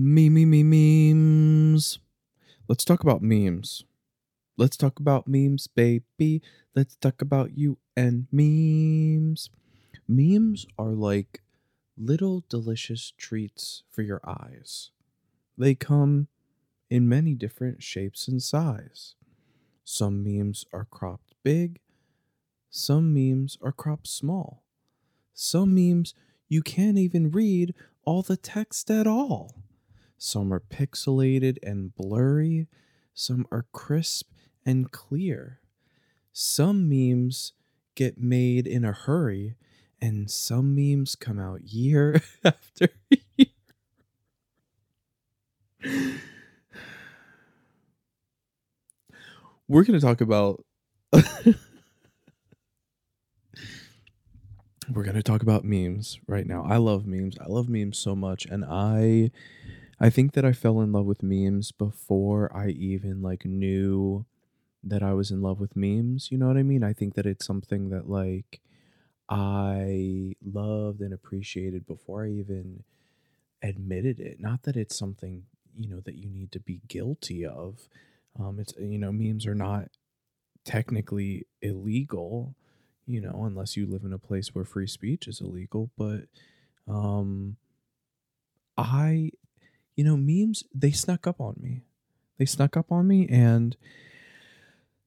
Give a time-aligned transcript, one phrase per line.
[0.00, 1.98] Me, me, me, memes.
[2.68, 3.82] Let's talk about memes.
[4.56, 6.40] Let's talk about memes, baby.
[6.72, 9.50] Let's talk about you and memes.
[10.06, 11.42] Memes are like
[11.96, 14.92] little delicious treats for your eyes.
[15.56, 16.28] They come
[16.88, 19.16] in many different shapes and size.
[19.82, 21.80] Some memes are cropped big,
[22.70, 24.62] some memes are cropped small.
[25.34, 26.14] Some memes
[26.48, 27.74] you can't even read
[28.04, 29.56] all the text at all.
[30.18, 32.66] Some are pixelated and blurry,
[33.14, 34.30] some are crisp
[34.66, 35.60] and clear.
[36.32, 37.52] Some memes
[37.94, 39.56] get made in a hurry,
[40.00, 42.88] and some memes come out year after
[43.36, 43.46] year.
[49.68, 50.64] We're going to talk about.
[54.90, 56.64] We're going to talk about memes right now.
[56.66, 57.36] I love memes.
[57.38, 59.30] I love memes so much and I
[60.00, 64.26] I think that I fell in love with memes before I even like knew
[64.84, 66.30] that I was in love with memes.
[66.30, 66.84] You know what I mean?
[66.84, 68.60] I think that it's something that like
[69.28, 72.84] I loved and appreciated before I even
[73.62, 74.40] admitted it.
[74.40, 75.44] Not that it's something,
[75.76, 77.88] you know, that you need to be guilty of.
[78.38, 79.90] Um it's you know, memes are not
[80.64, 82.54] technically illegal,
[83.06, 86.24] you know, unless you live in a place where free speech is illegal, but
[86.88, 87.56] um
[88.76, 89.30] I
[89.98, 91.82] you know, memes, they snuck up on me.
[92.38, 93.76] They snuck up on me and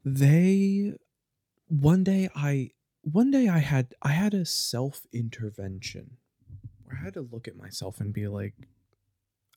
[0.03, 0.95] they
[1.69, 6.17] one day I one day I had I had a self intervention
[6.83, 8.53] where I had to look at myself and be like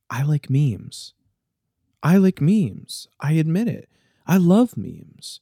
[0.09, 1.15] I like memes.
[2.01, 3.09] I like memes.
[3.19, 3.89] I admit it.
[4.29, 5.41] I love memes.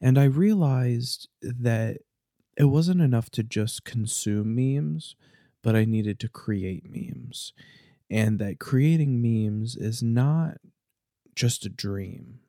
[0.00, 1.98] And I realized that
[2.56, 5.14] it wasn't enough to just consume memes,
[5.62, 7.52] but I needed to create memes
[8.10, 10.58] and that creating memes is not
[11.34, 12.40] just a dream,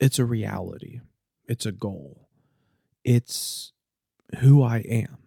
[0.00, 1.00] it's a reality,
[1.46, 2.28] it's a goal,
[3.04, 3.72] it's
[4.40, 5.18] who I am.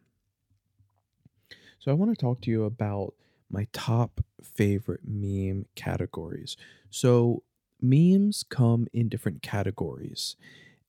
[1.80, 3.14] So, I want to talk to you about
[3.50, 6.58] my top favorite meme categories.
[6.90, 7.44] So,
[7.82, 10.36] memes come in different categories,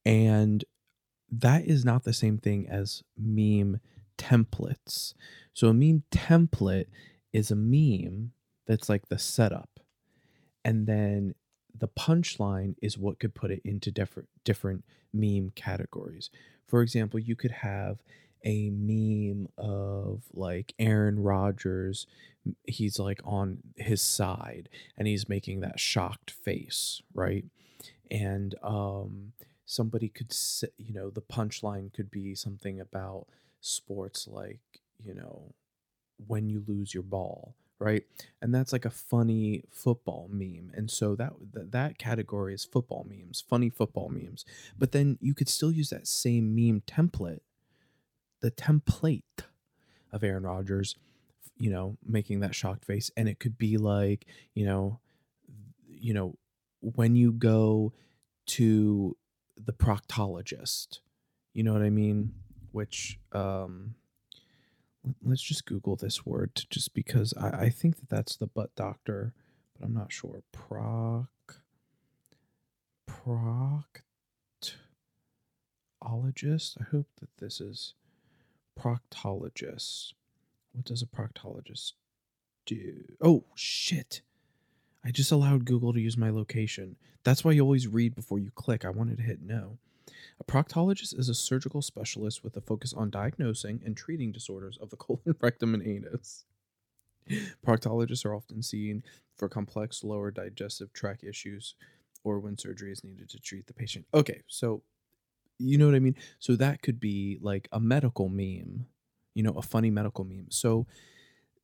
[0.04, 0.64] and
[1.30, 3.80] that is not the same thing as meme
[4.18, 5.14] templates.
[5.54, 6.86] So, a meme template
[7.32, 8.32] is a meme
[8.66, 9.80] that's like the setup
[10.64, 11.34] and then
[11.74, 16.30] the punchline is what could put it into different different meme categories.
[16.66, 17.98] For example you could have
[18.44, 22.06] a meme of like Aaron Rodgers
[22.64, 27.44] he's like on his side and he's making that shocked face right?
[28.10, 29.32] And um
[29.66, 33.26] somebody could say you know the punchline could be something about
[33.60, 34.60] sports like
[34.98, 35.54] you know
[36.26, 38.02] when you lose your ball right?
[38.42, 43.40] And that's like a funny football meme and so that that category is football memes
[43.40, 44.44] funny football memes.
[44.78, 47.40] But then you could still use that same meme template
[48.40, 49.22] the template
[50.12, 50.94] of Aaron Rodgers
[51.58, 54.98] you know making that shocked face and it could be like you know
[55.86, 56.34] you know
[56.80, 57.92] when you go
[58.46, 59.16] to
[59.56, 61.00] the proctologist
[61.52, 62.32] you know what i mean?
[62.72, 63.94] Which um
[65.22, 69.32] let's just Google this word just because I, I think that that's the butt doctor,
[69.78, 70.42] but I'm not sure.
[70.52, 71.26] Proc
[73.06, 73.94] proctologist.
[76.80, 77.94] I hope that this is
[78.78, 80.12] proctologist.
[80.72, 81.92] What does a proctologist
[82.66, 83.04] do?
[83.20, 84.22] Oh shit.
[85.04, 86.96] I just allowed Google to use my location.
[87.24, 88.84] That's why you always read before you click.
[88.84, 89.78] I wanted to hit no.
[90.40, 94.90] A proctologist is a surgical specialist with a focus on diagnosing and treating disorders of
[94.90, 96.44] the colon, rectum, and anus.
[97.64, 99.04] Proctologists are often seen
[99.36, 101.74] for complex lower digestive tract issues
[102.24, 104.06] or when surgery is needed to treat the patient.
[104.14, 104.82] Okay, so
[105.58, 106.16] you know what I mean?
[106.38, 108.86] So that could be like a medical meme,
[109.34, 110.46] you know, a funny medical meme.
[110.50, 110.86] So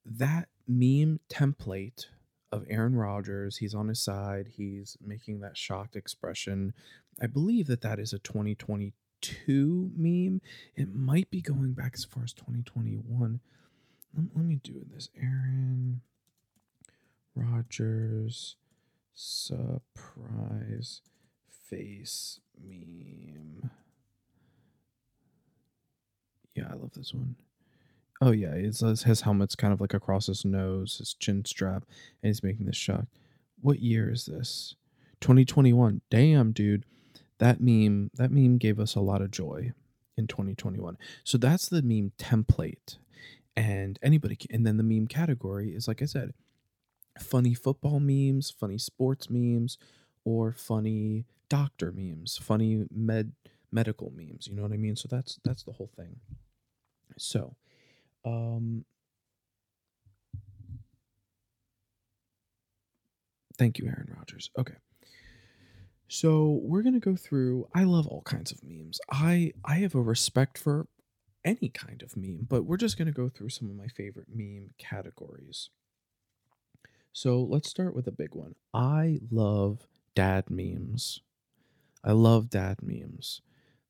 [0.05, 2.07] that meme template
[2.53, 6.73] of Aaron Rodgers, he's on his side, he's making that shocked expression
[7.21, 10.43] I believe that that is a 2022 meme.
[10.75, 13.41] It might be going back as far as 2021.
[14.35, 15.09] Let, me do this.
[15.17, 16.01] Aaron
[17.35, 18.57] Rodgers
[19.15, 21.01] surprise
[21.69, 23.71] face meme.
[26.55, 27.37] Yeah, I love this one.
[28.21, 31.85] Oh yeah, it's uh, his helmet's kind of like across his nose, his chin strap,
[32.23, 33.07] and he's making this shock.
[33.61, 34.75] What year is this?
[35.21, 36.01] 2021.
[36.11, 36.85] Damn, dude
[37.39, 39.71] that meme that meme gave us a lot of joy
[40.17, 42.97] in 2021 so that's the meme template
[43.55, 46.33] and anybody can, and then the meme category is like i said
[47.19, 49.79] funny football memes, funny sports memes,
[50.25, 53.33] or funny doctor memes, funny med
[53.73, 54.97] medical memes, you know what I mean?
[54.97, 56.17] So that's that's the whole thing.
[57.19, 57.55] So,
[58.27, 58.85] um
[63.59, 64.51] Thank you, Aaron Rodgers.
[64.59, 64.75] Okay.
[66.09, 67.69] So we're gonna go through.
[67.75, 69.01] I love all kinds of memes.
[69.11, 70.87] I I have a respect for
[71.45, 74.71] any kind of meme, but we're just gonna go through some of my favorite meme
[74.79, 75.71] categories.
[77.13, 78.55] So let's start with a big one.
[78.75, 81.21] I love dad memes.
[82.05, 83.43] I love dad memes.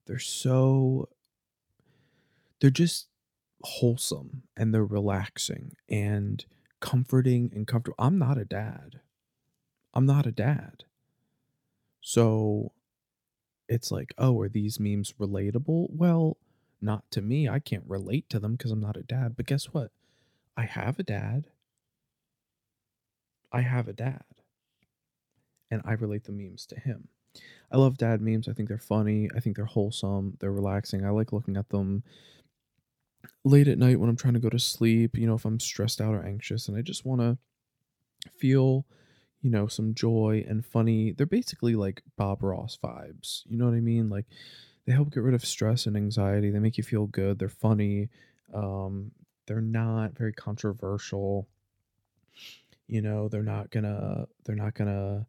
[0.06, 1.08] They're so
[2.60, 3.08] they're just
[3.62, 6.44] wholesome and they're relaxing and
[6.80, 7.96] comforting and comfortable.
[7.98, 9.00] I'm not a dad.
[9.94, 10.84] I'm not a dad.
[12.00, 12.72] So
[13.68, 15.88] it's like, oh, are these memes relatable?
[15.90, 16.36] Well,
[16.80, 17.48] not to me.
[17.48, 19.34] I can't relate to them because I'm not a dad.
[19.36, 19.90] But guess what?
[20.56, 21.46] I have a dad.
[23.52, 24.22] I have a dad.
[25.70, 27.08] And I relate the memes to him.
[27.72, 28.48] I love dad memes.
[28.48, 29.28] I think they're funny.
[29.34, 30.36] I think they're wholesome.
[30.38, 31.04] They're relaxing.
[31.04, 32.04] I like looking at them
[33.44, 36.00] late at night when I'm trying to go to sleep, you know, if I'm stressed
[36.00, 37.38] out or anxious and I just want to
[38.38, 38.86] feel,
[39.42, 41.12] you know, some joy and funny.
[41.12, 43.42] They're basically like Bob Ross vibes.
[43.46, 44.08] You know what I mean?
[44.08, 44.26] Like
[44.86, 46.50] they help get rid of stress and anxiety.
[46.50, 47.38] They make you feel good.
[47.38, 48.08] They're funny.
[48.54, 49.12] Um,
[49.46, 51.48] they're not very controversial.
[52.88, 55.26] You know, they're not gonna they're not gonna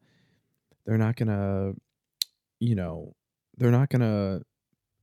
[0.85, 1.73] they're not gonna
[2.59, 3.15] you know,
[3.57, 4.41] they're not gonna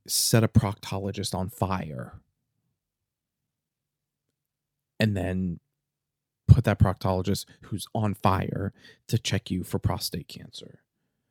[0.06, 2.20] set a proctologist on fire
[4.98, 5.60] and then
[6.46, 8.72] put that proctologist who's on fire
[9.08, 10.80] to check you for prostate cancer.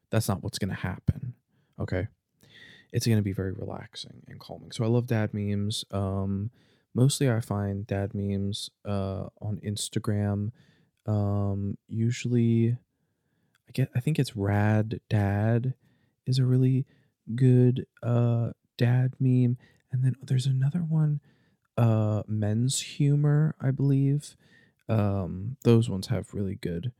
[0.09, 1.33] That's not what's going to happen.
[1.79, 2.07] Okay.
[2.91, 4.71] It's going to be very relaxing and calming.
[4.71, 5.83] So I love dad memes.
[5.91, 6.51] Um,
[6.93, 10.51] mostly I find dad memes uh, on Instagram.
[11.05, 12.77] Um, usually,
[13.67, 15.73] I get I think it's Rad Dad
[16.25, 16.85] is a really
[17.35, 19.57] good uh, dad meme,
[19.91, 21.19] and then there's another one
[21.77, 24.35] uh men's humor i believe.
[24.89, 26.91] Um those ones have really good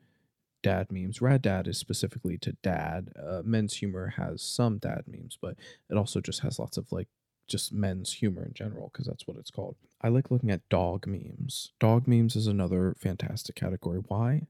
[0.62, 1.22] dad memes.
[1.22, 3.10] Rad dad is specifically to dad.
[3.22, 5.56] Uh, men's humor has some dad memes but
[5.90, 7.08] it also just has lots of like
[7.48, 9.76] just men's humor in general because that's what it's called.
[10.02, 11.72] I like looking at dog memes.
[11.80, 14.00] Dog memes is another fantastic category.
[14.08, 14.48] Why?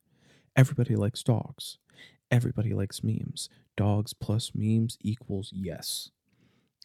[0.55, 1.77] Everybody likes dogs.
[2.29, 3.49] Everybody likes memes.
[3.75, 6.11] Dogs plus memes equals yes.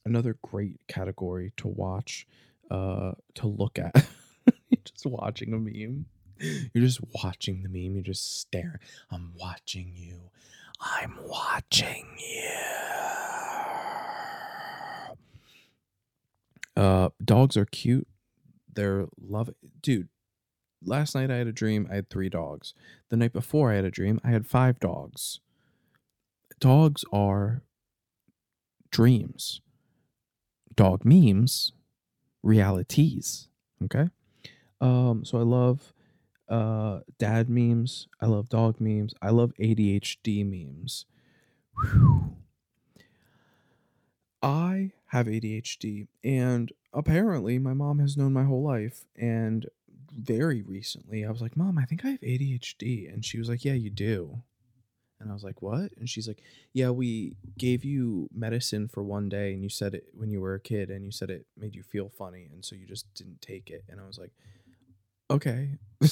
[0.04, 2.26] Another great category to watch
[2.70, 3.94] uh to look at.
[4.70, 6.06] You're just watching a meme.
[6.40, 7.94] You're just watching the meme.
[7.94, 8.78] You're just staring.
[9.10, 10.30] I'm watching you.
[10.80, 12.52] I'm watching you.
[16.76, 18.06] Uh, dogs are cute.
[18.72, 19.50] They're love.
[19.82, 20.08] Dude,
[20.84, 21.88] last night I had a dream.
[21.90, 22.74] I had three dogs.
[23.08, 24.20] The night before I had a dream.
[24.22, 25.40] I had five dogs.
[26.60, 27.62] Dogs are
[28.90, 29.60] dreams.
[30.76, 31.72] Dog memes
[32.42, 33.48] realities.
[33.84, 34.08] Okay.
[34.80, 35.92] Um, so I love
[36.48, 38.08] uh dad memes.
[38.20, 39.14] I love dog memes.
[39.20, 41.04] I love ADHD memes.
[41.82, 42.36] Whew.
[44.42, 49.66] I have ADHD and apparently my mom has known my whole life and
[50.12, 53.64] very recently I was like, "Mom, I think I have ADHD." And she was like,
[53.64, 54.42] "Yeah, you do."
[55.20, 59.28] And I was like, "What?" And she's like, "Yeah, we gave you medicine for one
[59.28, 61.74] day and you said it when you were a kid and you said it made
[61.74, 64.32] you feel funny and so you just didn't take it." And I was like,
[65.30, 65.78] "Okay."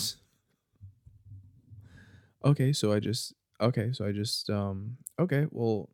[2.44, 5.88] okay, so I just okay, so I just um okay, well,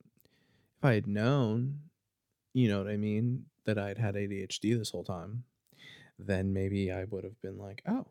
[0.79, 1.81] if I had known,
[2.55, 5.45] you know what I mean, that I'd had ADHD this whole time,
[6.19, 8.07] then maybe I would have been like, "Oh,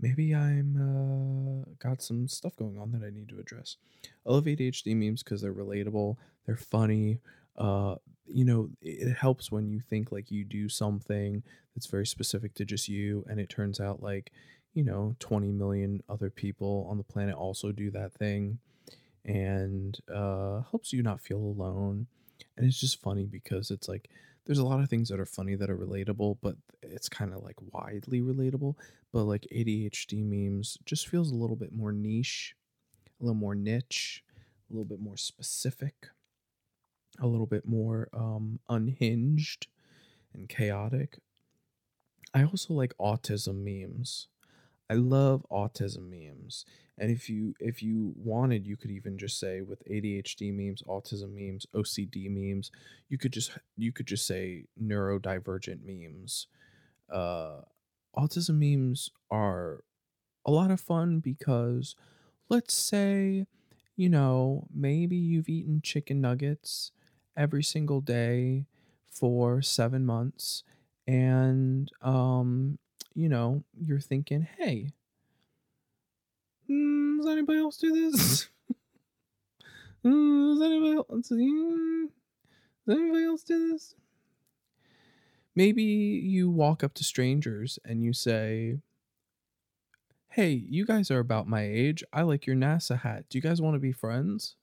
[0.00, 3.76] maybe I'm uh, got some stuff going on that I need to address.
[4.26, 6.16] I love ADHD memes because they're relatable,
[6.46, 7.20] they're funny.
[7.56, 11.42] Uh, you know, it helps when you think like you do something
[11.74, 14.32] that's very specific to just you, and it turns out like,
[14.72, 18.58] you know, 20 million other people on the planet also do that thing,
[19.24, 22.06] and uh, helps you not feel alone.
[22.56, 24.08] And it's just funny because it's like
[24.46, 27.42] there's a lot of things that are funny that are relatable, but it's kind of
[27.42, 28.74] like widely relatable.
[29.12, 32.54] But like ADHD memes just feels a little bit more niche,
[33.20, 34.22] a little more niche,
[34.68, 36.08] a little bit more specific,
[37.18, 39.66] a little bit more um, unhinged
[40.34, 41.18] and chaotic.
[42.32, 44.28] I also like autism memes.
[44.88, 46.64] I love autism memes.
[46.98, 51.32] And if you if you wanted, you could even just say with ADHD memes, autism
[51.32, 52.70] memes, OCD memes,
[53.08, 56.48] you could just you could just say neurodivergent memes.
[57.10, 57.62] Uh
[58.16, 59.84] autism memes are
[60.46, 61.94] a lot of fun because
[62.48, 63.46] let's say,
[63.96, 66.92] you know, maybe you've eaten chicken nuggets
[67.36, 68.66] every single day
[69.10, 70.62] for seven months,
[71.06, 72.78] and um,
[73.14, 74.90] you know, you're thinking, hey,
[76.68, 78.48] mm, does anybody else do this?
[80.04, 81.28] Mm, does anybody else?
[81.28, 83.94] does anybody else do this?
[85.54, 88.78] Maybe you walk up to strangers and you say,
[90.28, 92.04] Hey, you guys are about my age.
[92.12, 93.24] I like your NASA hat.
[93.28, 94.54] Do you guys want to be friends?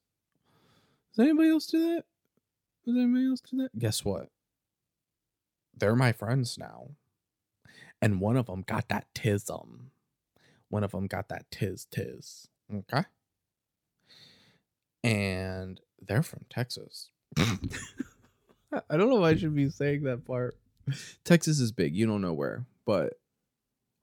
[1.13, 2.05] Does anybody else do that?
[2.85, 3.77] Does anybody else do that?
[3.77, 4.29] Guess what?
[5.77, 6.91] They're my friends now.
[8.01, 9.89] And one of them got that tism.
[10.69, 12.47] One of them got that tiz tiz.
[12.73, 13.03] Okay?
[15.03, 17.09] And they're from Texas.
[17.37, 17.57] I
[18.97, 20.57] don't know if I should be saying that part.
[21.23, 21.95] Texas is big.
[21.95, 23.13] You don't know where, but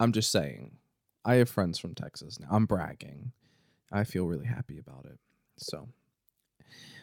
[0.00, 0.76] I'm just saying.
[1.24, 2.48] I have friends from Texas now.
[2.50, 3.32] I'm bragging.
[3.90, 5.18] I feel really happy about it.
[5.56, 5.88] So,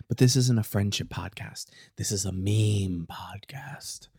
[0.07, 1.67] but this isn't a friendship podcast.
[1.95, 4.09] This is a meme podcast.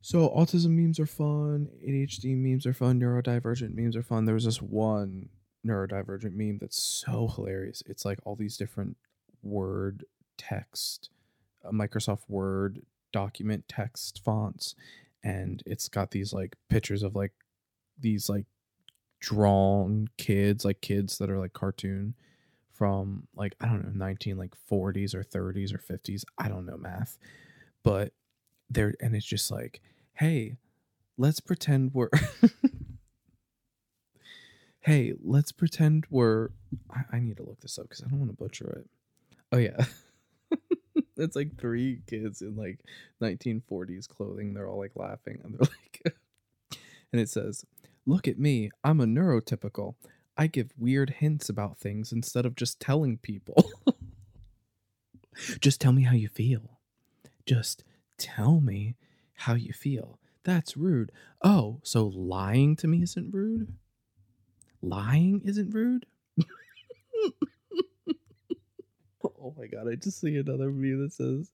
[0.00, 1.68] So, autism memes are fun.
[1.86, 3.00] ADHD memes are fun.
[3.00, 4.24] Neurodivergent memes are fun.
[4.24, 5.28] There was this one
[5.66, 7.82] neurodivergent meme that's so hilarious.
[7.86, 8.96] It's like all these different
[9.42, 10.04] word
[10.38, 11.10] text,
[11.64, 14.74] uh, Microsoft Word document text fonts,
[15.22, 17.32] and it's got these like pictures of like
[17.98, 18.46] these like
[19.20, 22.14] drawn kids, like kids that are like cartoon
[22.72, 26.24] from like I don't know, 19 like 40s or 30s or 50s.
[26.38, 27.18] I don't know math.
[27.84, 28.12] But
[28.70, 29.80] there and it's just like,
[30.14, 30.56] "Hey,
[31.18, 32.10] let's pretend we're
[34.80, 36.48] Hey, let's pretend we're
[36.90, 38.90] I, I need to look this up cuz I don't want to butcher it.
[39.52, 39.84] Oh yeah.
[41.16, 42.80] it's like three kids in like
[43.22, 44.54] 1940s clothing.
[44.54, 45.60] They're all like laughing and they're
[46.04, 46.14] like
[47.12, 47.64] and it says,
[48.06, 48.70] "Look at me.
[48.82, 49.94] I'm a neurotypical.
[50.36, 53.70] I give weird hints about things instead of just telling people."
[55.60, 56.78] just tell me how you feel.
[57.46, 57.84] Just
[58.16, 58.96] tell me
[59.34, 60.18] how you feel.
[60.44, 61.12] That's rude.
[61.42, 63.74] Oh, so lying to me isn't rude?
[64.80, 66.06] Lying isn't rude?
[69.42, 71.50] oh my god, I just see another meme that says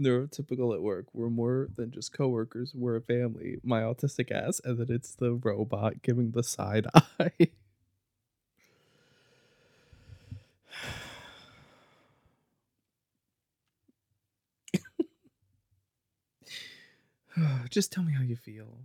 [0.00, 1.06] neurotypical at work.
[1.12, 3.58] We're more than just coworkers, we're a family.
[3.62, 6.86] My autistic ass, and then it's the robot giving the side
[7.18, 7.30] eye.
[17.70, 18.78] just tell me how you feel.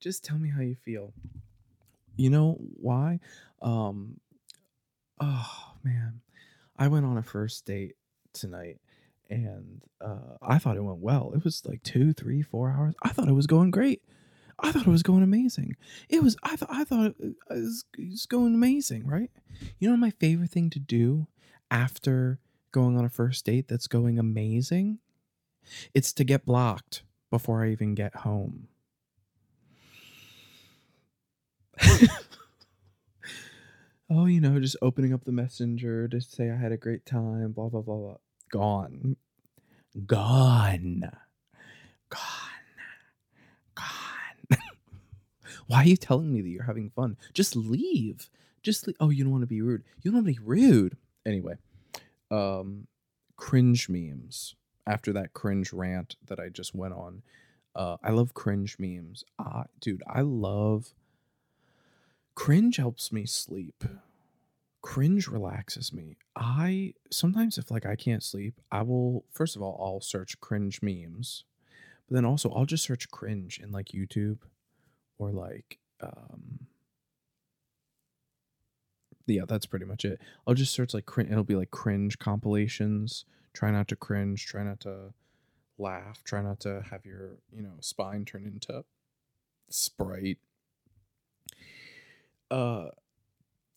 [0.00, 1.12] Just tell me how you feel.
[2.16, 3.20] You know why?
[3.62, 4.20] Um
[5.20, 6.20] oh man.
[6.78, 7.96] I went on a first date
[8.32, 8.80] tonight
[9.30, 11.32] and uh I thought it went well.
[11.34, 12.94] It was like two, three, four hours.
[13.02, 14.02] I thought it was going great.
[14.58, 15.76] I thought it was going amazing.
[16.08, 19.30] It was I thought I thought it was, it was going amazing, right?
[19.78, 21.26] You know my favorite thing to do
[21.70, 22.38] after
[22.72, 24.98] going on a first date that's going amazing?
[25.94, 28.68] It's to get blocked before I even get home.
[34.10, 37.52] Oh, you know, just opening up the messenger to say I had a great time,
[37.52, 38.16] blah, blah, blah, blah.
[38.50, 39.16] Gone.
[40.06, 41.10] Gone.
[42.08, 42.20] Gone.
[43.74, 44.58] Gone.
[45.66, 47.16] Why are you telling me that you're having fun?
[47.34, 48.30] Just leave.
[48.62, 48.96] Just leave.
[49.00, 49.82] Oh, you don't want to be rude.
[50.02, 50.96] You don't want to be rude.
[51.24, 51.54] Anyway,
[52.30, 52.86] um,
[53.36, 54.54] cringe memes.
[54.88, 57.22] After that cringe rant that I just went on,
[57.74, 59.24] uh, I love cringe memes.
[59.36, 60.94] Uh, dude, I love
[62.36, 63.82] cringe helps me sleep.
[64.80, 66.16] Cringe relaxes me.
[66.36, 70.80] I sometimes if like i can't sleep i will first of all i'll search cringe
[70.82, 71.44] memes
[72.06, 74.38] but then also i'll just search cringe in like youtube
[75.18, 76.66] or like um
[79.26, 80.20] yeah that's pretty much it.
[80.46, 83.24] I'll just search like cringe it'll be like cringe compilations.
[83.52, 85.12] Try not to cringe try not to
[85.78, 88.84] laugh try not to have your you know spine turn into
[89.68, 90.38] sprite
[92.50, 92.88] uh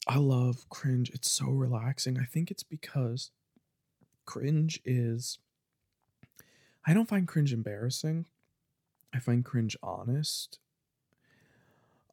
[0.07, 1.11] I love cringe.
[1.11, 2.17] It's so relaxing.
[2.17, 3.31] I think it's because
[4.25, 5.39] cringe is
[6.85, 8.25] I don't find cringe embarrassing.
[9.13, 10.59] I find cringe honest.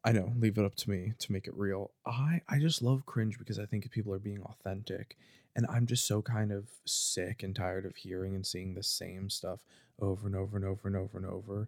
[0.03, 1.91] I know, leave it up to me to make it real.
[2.05, 5.17] I I just love cringe because I think people are being authentic
[5.55, 9.29] and I'm just so kind of sick and tired of hearing and seeing the same
[9.29, 9.59] stuff
[9.99, 11.67] over and over and over and over and over.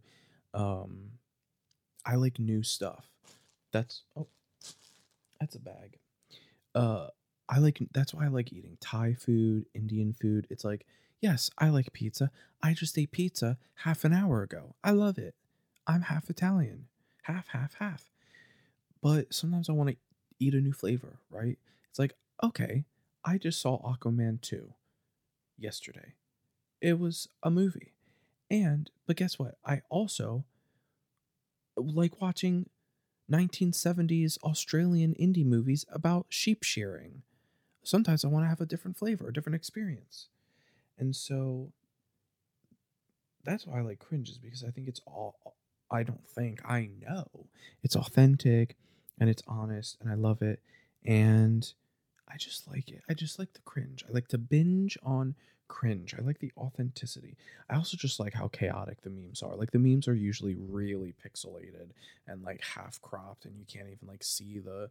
[0.54, 1.12] Um
[2.06, 3.10] I like new stuff.
[3.72, 4.28] That's oh
[5.40, 5.98] that's a bag.
[6.76, 7.08] Uh,
[7.48, 10.48] I like that's why I like eating Thai food, Indian food.
[10.50, 10.86] It's like,
[11.22, 12.32] yes, I like pizza.
[12.62, 14.76] I just ate pizza half an hour ago.
[14.84, 15.36] I love it.
[15.88, 16.86] I'm half Italian,
[17.24, 18.10] half, half, half.
[19.02, 19.96] But sometimes I want to
[20.40, 21.58] eat a new flavor, right?
[21.90, 22.86] It's like okay,
[23.24, 24.74] I just saw Aquaman 2
[25.58, 26.14] yesterday.
[26.82, 27.94] It was a movie.
[28.50, 29.56] And, but guess what?
[29.66, 30.46] I also
[31.76, 32.70] like watching
[33.32, 37.22] 1970s Australian indie movies about sheep shearing.
[37.84, 40.28] Sometimes I want to have a different flavor, a different experience.
[40.98, 41.72] And so
[43.44, 45.56] that's why I like cringes because I think it's all
[45.92, 47.48] I don't think I know
[47.84, 48.76] it's authentic
[49.20, 50.62] and it's honest and I love it
[51.06, 51.72] and
[52.32, 53.02] I just like it.
[53.10, 54.04] I just like the cringe.
[54.08, 55.36] I like to binge on
[55.70, 56.14] cringe.
[56.18, 57.38] I like the authenticity.
[57.70, 59.56] I also just like how chaotic the memes are.
[59.56, 61.92] Like the memes are usually really pixelated
[62.28, 64.90] and like half cropped and you can't even like see the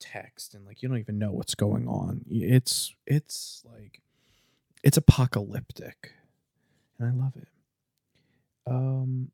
[0.00, 2.24] text and like you don't even know what's going on.
[2.28, 4.00] It's it's like
[4.82, 6.14] it's apocalyptic.
[6.98, 7.48] And I love it.
[8.66, 9.30] Um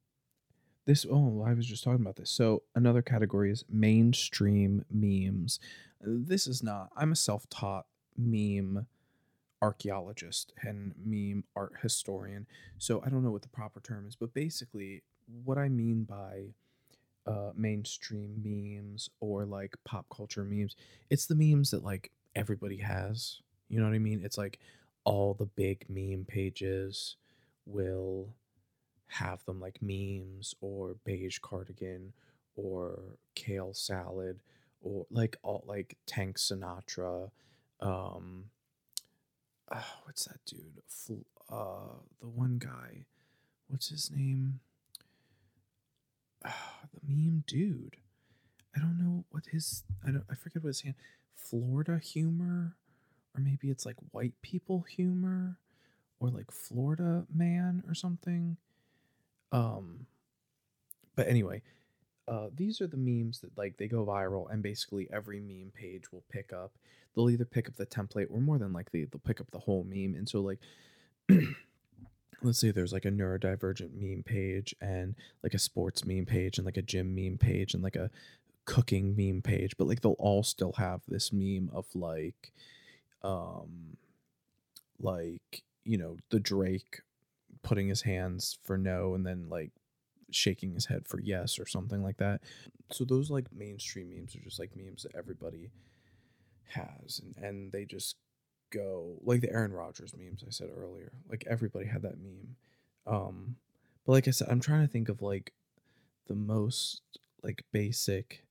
[0.85, 2.31] this oh, I was just talking about this.
[2.31, 5.61] So another category is mainstream memes.
[6.01, 6.91] This is not.
[6.97, 8.87] I'm a self-taught meme
[9.63, 12.47] archaeologist and meme art historian.
[12.79, 15.03] So I don't know what the proper term is, but basically
[15.45, 16.55] what I mean by
[17.27, 20.77] uh, mainstream memes or like pop culture memes,
[21.11, 23.41] it's the memes that like everybody has.
[23.69, 24.23] You know what I mean?
[24.25, 24.59] It's like
[25.05, 27.17] all the big meme pages
[27.67, 28.29] will
[29.09, 32.13] have them like memes or beige cardigan
[32.57, 33.01] or
[33.35, 34.41] kale salad
[34.83, 37.31] or like all like Tank Sinatra
[37.81, 38.45] um
[39.71, 40.83] uh, what's that dude?
[41.51, 43.07] Uh the one guy.
[43.69, 44.61] What's his name?
[46.45, 46.51] Uh,
[46.93, 47.97] the meme dude.
[48.75, 50.95] I don't know what his I don't I forget what his hand
[51.35, 52.77] Florida humor?
[53.35, 55.57] Or maybe it's like white people humor?
[56.21, 58.59] Or like Florida man or something?
[59.53, 60.07] Um,
[61.17, 61.63] but anyway,
[62.31, 66.13] uh, these are the memes that like they go viral, and basically every meme page
[66.13, 66.71] will pick up.
[67.15, 69.85] They'll either pick up the template, or more than likely they'll pick up the whole
[69.85, 70.15] meme.
[70.15, 70.59] And so like.
[72.43, 76.65] let's say there's like a neurodivergent meme page and like a sports meme page and
[76.65, 78.11] like a gym meme page and like a
[78.65, 82.53] cooking meme page but like they'll all still have this meme of like
[83.23, 83.97] um
[85.01, 87.01] like you know the drake
[87.63, 89.71] putting his hands for no and then like
[90.31, 92.41] shaking his head for yes or something like that.
[92.93, 95.71] So those like mainstream memes are just like memes that everybody
[96.69, 98.17] has and, and they just
[98.71, 101.13] go like the Aaron Rodgers memes I said earlier.
[101.29, 102.57] Like everybody had that meme.
[103.07, 103.57] Um
[104.07, 105.53] but like I said, I'm trying to think of like
[106.27, 107.03] the most
[107.43, 108.45] like basic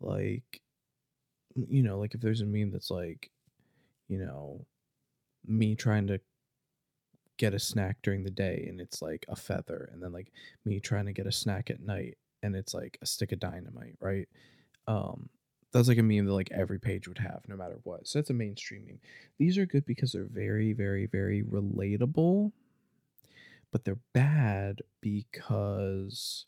[0.00, 0.60] like
[1.68, 3.30] you know, like if there's a meme that's like,
[4.08, 4.64] you know,
[5.46, 6.20] me trying to
[7.38, 10.32] get a snack during the day and it's like a feather and then like
[10.64, 13.96] me trying to get a snack at night and it's like a stick of dynamite
[14.00, 14.28] right?
[14.86, 15.28] Um
[15.72, 18.30] that's like a meme that like every page would have no matter what so that's
[18.30, 19.00] a mainstream meme.
[19.38, 22.52] These are good because they're very very very relatable
[23.70, 26.46] but they're bad because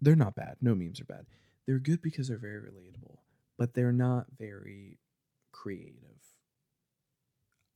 [0.00, 1.26] they're not bad no memes are bad.
[1.66, 3.18] They're good because they're very relatable
[3.58, 4.98] but they're not very
[5.52, 6.23] creative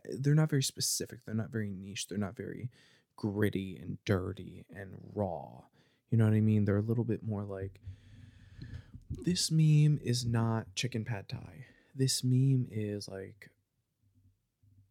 [0.09, 1.21] they're not very specific.
[1.25, 2.09] They're not very niche.
[2.09, 2.71] They're not very
[3.17, 5.63] gritty and dirty and raw.
[6.11, 6.65] You know what I mean?
[6.65, 7.81] They're a little bit more like
[9.11, 11.67] this meme is not chicken pad thai.
[11.95, 13.51] This meme is like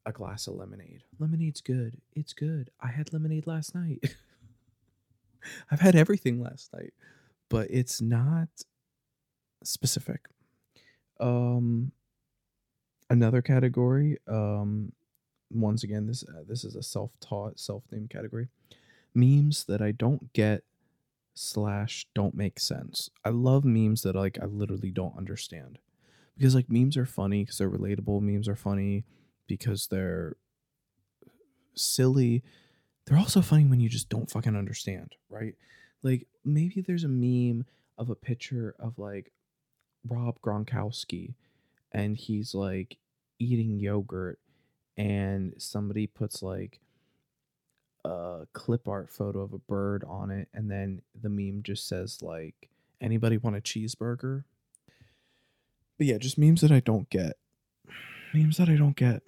[0.06, 1.04] a glass of lemonade.
[1.20, 1.98] Lemonade's good.
[2.16, 2.70] It's good.
[2.80, 4.16] I had lemonade last night.
[5.72, 6.94] I've had everything last night,
[7.50, 8.50] but it's not
[9.64, 10.28] specific.
[11.20, 11.92] Um
[13.10, 14.92] another category um
[15.52, 18.50] once again, this uh, this is a self-taught, self-named category.
[19.14, 20.64] Memes that I don't get
[21.34, 23.10] slash don't make sense.
[23.24, 25.80] I love memes that like I literally don't understand
[26.38, 28.22] because like memes are funny because they're relatable.
[28.22, 29.06] Memes are funny
[29.48, 30.36] because they're
[31.76, 32.44] silly.
[33.06, 35.56] They're also funny when you just don't fucking understand, right?
[36.04, 37.66] Like maybe there's a meme
[37.98, 39.32] of a picture of like
[40.08, 41.36] Rob Gronkowski
[41.92, 42.98] and he's like
[43.40, 44.40] eating yogurt
[44.98, 46.80] and somebody puts like
[48.06, 52.22] a clip art photo of a bird on it and then the meme just says
[52.22, 52.70] like
[53.02, 54.44] anybody want a cheeseburger?
[55.98, 57.38] But yeah just memes that i don't get.
[58.34, 59.24] Memes that i don't get.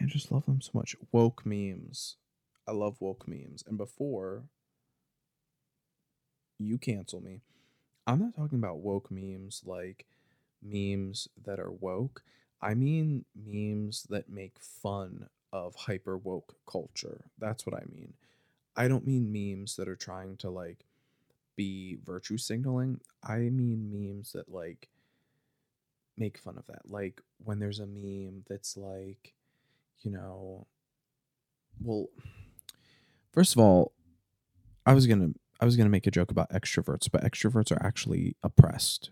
[0.00, 0.94] I just love them so much.
[1.10, 2.16] Woke memes.
[2.68, 3.64] I love woke memes.
[3.66, 4.44] And before
[6.58, 7.40] you cancel me.
[8.06, 10.06] I'm not talking about woke memes like
[10.62, 12.22] memes that are woke
[12.60, 17.26] I mean memes that make fun of hyper woke culture.
[17.38, 18.14] That's what I mean.
[18.76, 20.84] I don't mean memes that are trying to like
[21.56, 23.00] be virtue signaling.
[23.22, 24.88] I mean memes that like
[26.16, 26.90] make fun of that.
[26.90, 29.34] Like when there's a meme that's like,
[30.00, 30.66] you know,
[31.82, 32.08] well,
[33.32, 33.92] first of all,
[34.84, 38.36] I was gonna I was gonna make a joke about extroverts, but extroverts are actually
[38.42, 39.10] oppressed,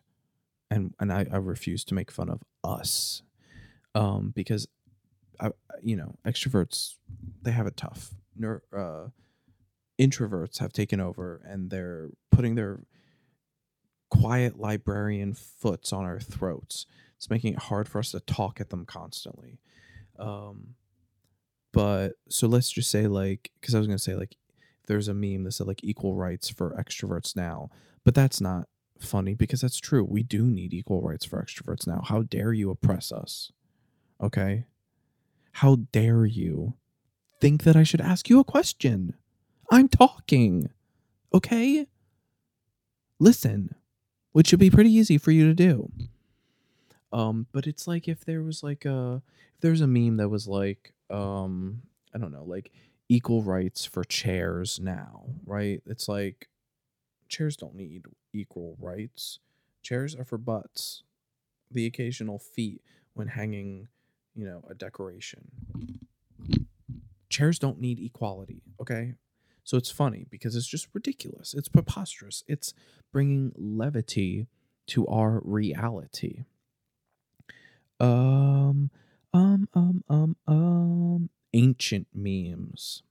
[0.71, 3.23] and and I, I refuse to make fun of us,
[3.95, 4.67] um, because,
[5.41, 5.51] I
[5.83, 6.95] you know extroverts
[7.43, 8.15] they have it tough.
[8.73, 9.09] Uh,
[10.01, 12.81] introverts have taken over, and they're putting their
[14.11, 16.87] quiet librarian foots on our throats.
[17.17, 19.59] It's making it hard for us to talk at them constantly.
[20.19, 20.75] Um,
[21.73, 24.37] but so let's just say like, because I was gonna say like,
[24.87, 27.71] there's a meme that said like equal rights for extroverts now,
[28.05, 28.69] but that's not
[29.01, 30.05] funny because that's true.
[30.05, 32.03] We do need equal rights for extroverts now.
[32.05, 33.51] How dare you oppress us?
[34.21, 34.67] Okay.
[35.53, 36.75] How dare you
[37.41, 39.15] think that I should ask you a question?
[39.71, 40.71] I'm talking.
[41.33, 41.87] Okay?
[43.19, 43.75] Listen
[44.35, 45.91] which should be pretty easy for you to do.
[47.13, 49.23] Um, but it's like if there was like a
[49.55, 52.73] if there's a meme that was like um I don't know like
[53.09, 55.81] equal rights for chairs now, right?
[55.87, 56.49] It's like
[57.29, 59.39] chairs don't need equal rights.
[59.83, 61.05] Chairs are for butts,
[61.71, 63.87] the occasional feet when hanging,
[64.35, 65.51] you know, a decoration.
[67.29, 69.15] Chairs don't need equality, okay?
[69.65, 71.55] So it's funny because it's just ridiculous.
[71.55, 72.45] It's preposterous.
[72.47, 72.75] It's
[73.13, 74.47] bringing levity
[74.89, 76.45] to our reality.
[77.99, 78.91] Um,
[79.33, 83.03] um, um, um, um, ancient memes.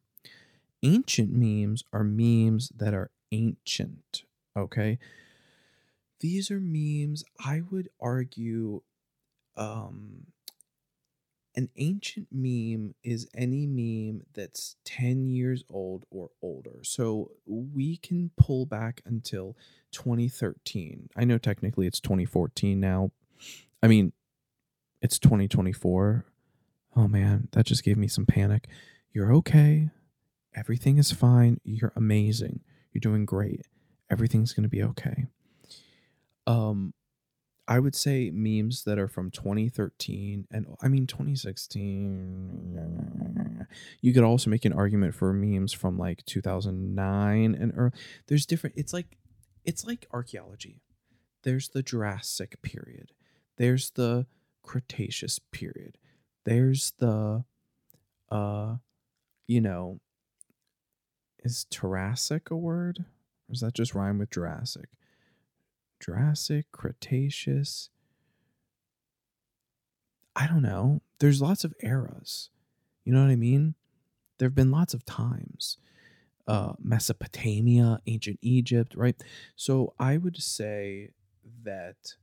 [0.84, 4.24] Ancient memes are memes that are ancient,
[4.56, 5.00] okay?
[6.20, 8.82] These are memes I would argue
[9.56, 10.28] um
[11.56, 16.80] an ancient meme is any meme that's 10 years old or older.
[16.84, 19.56] So we can pull back until
[19.92, 21.10] 2013.
[21.16, 23.12] I know technically it's 2014 now.
[23.82, 24.14] I mean,
[25.02, 26.26] it's 2024.
[26.96, 28.68] Oh man, that just gave me some panic.
[29.12, 29.90] You're okay.
[30.56, 31.60] Everything is fine.
[31.64, 32.62] You're amazing.
[32.92, 33.68] You're doing great.
[34.10, 35.28] Everything's going to be okay.
[36.48, 36.94] Um
[37.68, 43.66] I would say memes that are from 2013 and I mean 2016.
[44.02, 47.94] You could also make an argument for memes from like 2009 and or
[48.28, 49.18] there's different it's like
[49.64, 50.82] it's like archaeology.
[51.44, 53.14] There's the Jurassic period.
[53.58, 54.26] There's the
[54.62, 55.98] Cretaceous period.
[56.46, 57.46] There's the
[58.30, 58.76] uh
[59.48, 60.02] you know
[61.44, 63.06] is Triassic a word?
[63.48, 64.90] Or does that just rhyme with Jurassic?
[66.04, 67.90] Jurassic, Cretaceous.
[70.36, 71.02] I don't know.
[71.20, 72.50] There's lots of eras.
[73.06, 73.76] You know what I mean?
[74.38, 75.78] There have been lots of times.
[76.46, 79.16] Uh, Mesopotamia, ancient Egypt, right?
[79.56, 81.12] So I would say
[81.64, 82.16] that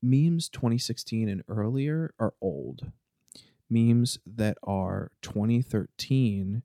[0.00, 2.92] memes 2016 and earlier are old.
[3.68, 6.62] Memes that are 2013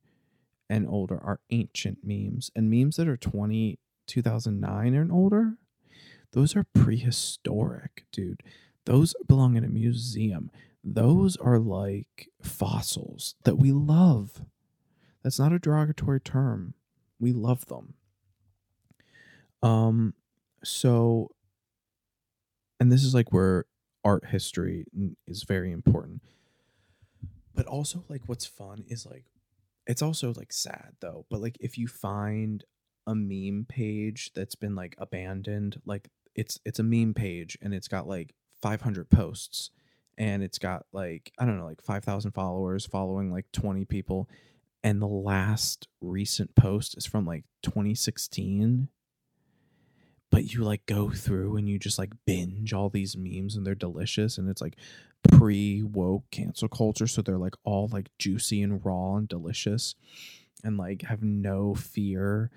[0.69, 2.51] and older are ancient memes.
[2.55, 5.53] And memes that are 20, 2009 and older
[6.37, 8.43] those are prehistoric, dude.
[8.85, 10.51] Those belong in a museum.
[10.83, 14.45] Those are like fossils that we love.
[15.23, 16.75] That's not a derogatory term.
[17.19, 17.95] We love them.
[19.63, 20.13] Um
[20.63, 21.31] so
[22.79, 23.65] and this is like where
[24.05, 24.85] art history
[25.25, 26.21] is very important.
[27.55, 29.25] But also like what's fun is like
[29.87, 32.63] it's also like sad though, but like if you find
[33.07, 37.87] a meme page that's been like abandoned like it's it's a meme page and it's
[37.87, 39.71] got like 500 posts
[40.17, 44.29] and it's got like i don't know like 5000 followers following like 20 people
[44.83, 48.87] and the last recent post is from like 2016
[50.29, 53.75] but you like go through and you just like binge all these memes and they're
[53.75, 54.77] delicious and it's like
[55.31, 59.95] pre woke cancel culture so they're like all like juicy and raw and delicious
[60.63, 62.51] and like have no fear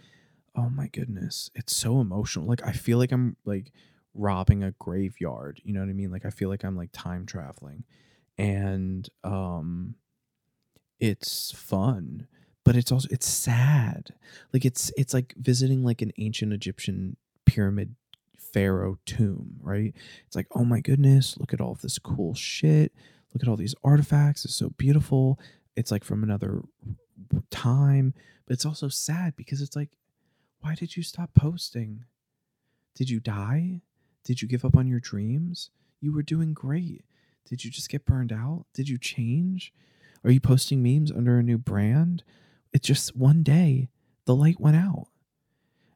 [0.61, 3.73] oh my goodness it's so emotional like i feel like i'm like
[4.15, 6.11] robbing a graveyard you know what i mean?
[6.11, 7.85] Like i feel like i'm like time traveling.
[8.39, 9.95] And um
[10.99, 12.27] it's fun
[12.65, 14.11] but it's also it's sad.
[14.53, 17.95] Like it's it's like visiting like an ancient egyptian pyramid
[18.39, 19.95] pharaoh tomb right?
[20.27, 22.93] It's like oh my goodness look at all this cool shit.
[23.33, 25.39] Look at all these artifacts it's so beautiful.
[25.77, 26.63] It's like from another
[27.51, 28.13] time
[28.47, 29.91] but it's also sad because it's like
[30.61, 32.05] why did you stop posting?
[32.95, 33.83] Did you die?
[34.25, 35.71] Did you give up on your dreams?
[36.01, 37.05] You were doing great.
[37.49, 38.67] Did you just get burned out?
[38.75, 39.73] Did you change?
[40.25, 42.23] Are you posting memes under a new brand?
[42.73, 43.89] It's just one day
[44.27, 45.09] the light went out.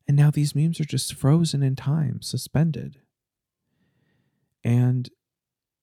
[0.09, 3.01] And now these memes are just frozen in time, suspended.
[4.63, 5.09] And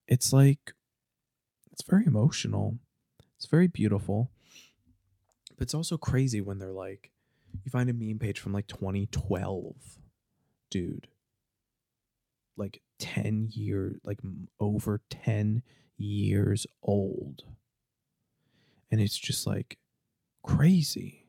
[0.08, 0.74] it's like
[1.72, 2.78] it's very emotional.
[3.38, 4.32] It's very beautiful.
[5.58, 7.12] But it's also crazy when they're like
[7.64, 9.76] you find a meme page from like 2012.
[10.70, 11.08] Dude.
[12.58, 14.20] Like 10 years, like
[14.60, 15.64] over 10
[15.98, 17.44] years old.
[18.92, 19.78] And it's just like
[20.44, 21.26] crazy.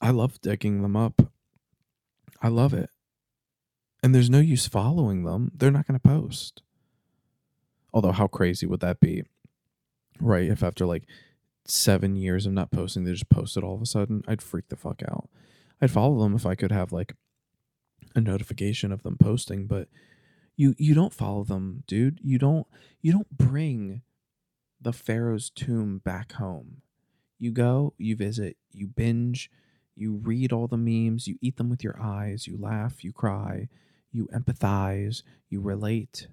[0.00, 1.22] I love digging them up.
[2.40, 2.90] I love it.
[4.02, 5.52] And there's no use following them.
[5.54, 6.62] They're not going to post.
[7.94, 9.22] Although, how crazy would that be?
[10.20, 10.50] Right?
[10.50, 11.04] If after like
[11.66, 14.76] seven years of not posting, they just posted all of a sudden, I'd freak the
[14.76, 15.28] fuck out.
[15.82, 17.16] I'd follow them if I could have like
[18.14, 19.88] a notification of them posting, but
[20.56, 22.20] you you don't follow them, dude.
[22.22, 22.66] You don't
[23.00, 24.02] you don't bring
[24.80, 26.82] the pharaoh's tomb back home.
[27.38, 29.50] You go, you visit, you binge,
[29.96, 33.68] you read all the memes, you eat them with your eyes, you laugh, you cry,
[34.12, 36.28] you empathize, you relate,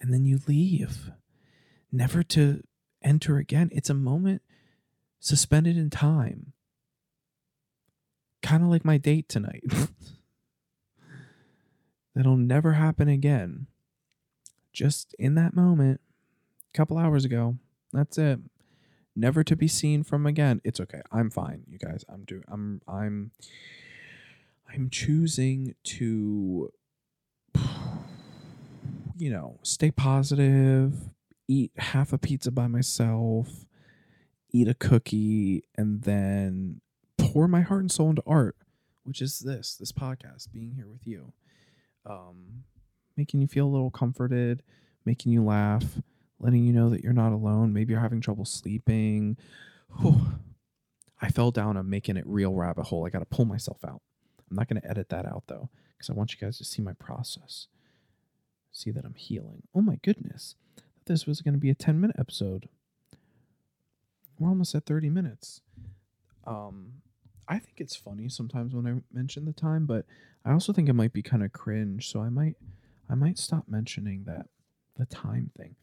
[0.00, 1.10] and then you leave,
[1.90, 2.62] never to
[3.02, 3.70] enter again.
[3.72, 4.42] It's a moment
[5.18, 6.52] suspended in time.
[8.42, 9.64] Kind of like my date tonight.
[12.14, 13.66] That'll never happen again.
[14.72, 16.00] Just in that moment,
[16.72, 17.56] a couple hours ago.
[17.92, 18.40] That's it.
[19.16, 20.60] Never to be seen from again.
[20.64, 21.02] It's okay.
[21.10, 22.04] I'm fine, you guys.
[22.08, 23.32] I'm doing I'm I'm
[24.72, 26.72] I'm choosing to
[29.16, 31.10] you know, stay positive,
[31.48, 33.66] eat half a pizza by myself,
[34.52, 36.80] eat a cookie, and then
[37.32, 38.56] pour my heart and soul into art,
[39.04, 41.32] which is this, this podcast, being here with you.
[42.06, 42.64] Um,
[43.16, 44.62] making you feel a little comforted,
[45.04, 45.84] making you laugh,
[46.38, 47.72] letting you know that you're not alone.
[47.72, 49.36] Maybe you're having trouble sleeping.
[50.00, 50.20] Whew.
[51.22, 53.06] I fell down a making it real rabbit hole.
[53.06, 54.00] I got to pull myself out.
[54.50, 56.82] I'm not going to edit that out though, because I want you guys to see
[56.82, 57.68] my process
[58.72, 59.62] see that I'm healing.
[59.74, 60.54] Oh my goodness.
[61.06, 62.68] This was going to be a 10 minute episode.
[64.38, 65.60] We're almost at 30 minutes.
[66.46, 67.02] Um
[67.50, 70.06] I think it's funny sometimes when I mention the time, but
[70.44, 72.54] I also think it might be kind of cringe, so I might
[73.08, 74.46] I might stop mentioning that
[74.96, 75.74] the time thing.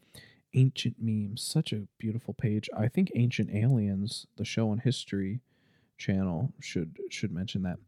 [0.54, 2.70] Ancient memes, such a beautiful page.
[2.76, 5.42] I think Ancient Aliens, the show on History
[5.98, 7.78] channel should should mention that.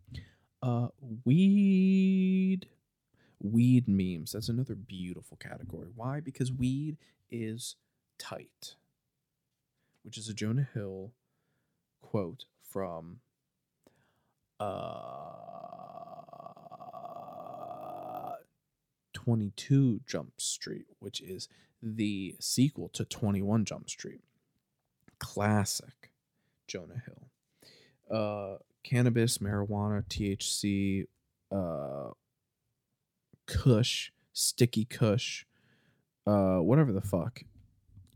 [0.62, 0.88] Uh
[1.24, 2.66] weed
[3.42, 4.32] Weed memes.
[4.32, 5.88] That's another beautiful category.
[5.94, 6.20] Why?
[6.20, 6.98] Because weed
[7.30, 7.76] is
[8.18, 8.76] tight,
[10.02, 11.12] which is a Jonah Hill
[12.02, 13.20] quote from
[14.60, 14.66] uh
[19.12, 21.48] 22 Jump Street, which is
[21.82, 24.20] the sequel to 21 Jump Street.
[25.18, 26.10] Classic
[26.66, 27.30] Jonah Hill.
[28.10, 31.06] Uh cannabis, marijuana, THC,
[31.52, 32.12] uh
[33.46, 35.44] kush, sticky kush,
[36.26, 37.42] uh, whatever the fuck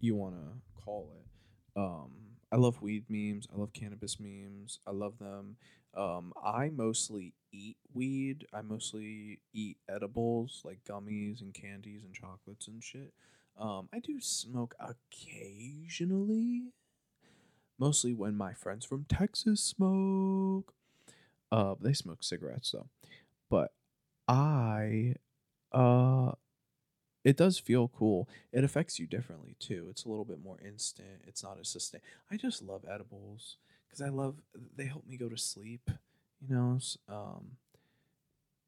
[0.00, 1.80] you want to call it.
[1.80, 2.10] Um,
[2.52, 3.48] I love weed memes.
[3.52, 4.78] I love cannabis memes.
[4.86, 5.56] I love them.
[5.96, 8.46] Um, I mostly eat weed.
[8.52, 13.12] I mostly eat edibles like gummies and candies and chocolates and shit.
[13.58, 16.72] Um, I do smoke occasionally,
[17.78, 20.74] mostly when my friends from Texas smoke.
[21.52, 22.88] Uh, they smoke cigarettes though.
[23.50, 23.72] But
[24.28, 25.16] I
[25.72, 26.32] uh
[27.24, 28.28] it does feel cool.
[28.52, 29.86] It affects you differently too.
[29.90, 31.22] It's a little bit more instant.
[31.26, 32.02] It's not as sustain.
[32.30, 33.56] I just love edibles
[33.94, 34.36] because I love
[34.76, 35.90] they help me go to sleep.
[36.46, 36.78] You know,
[37.08, 37.52] um,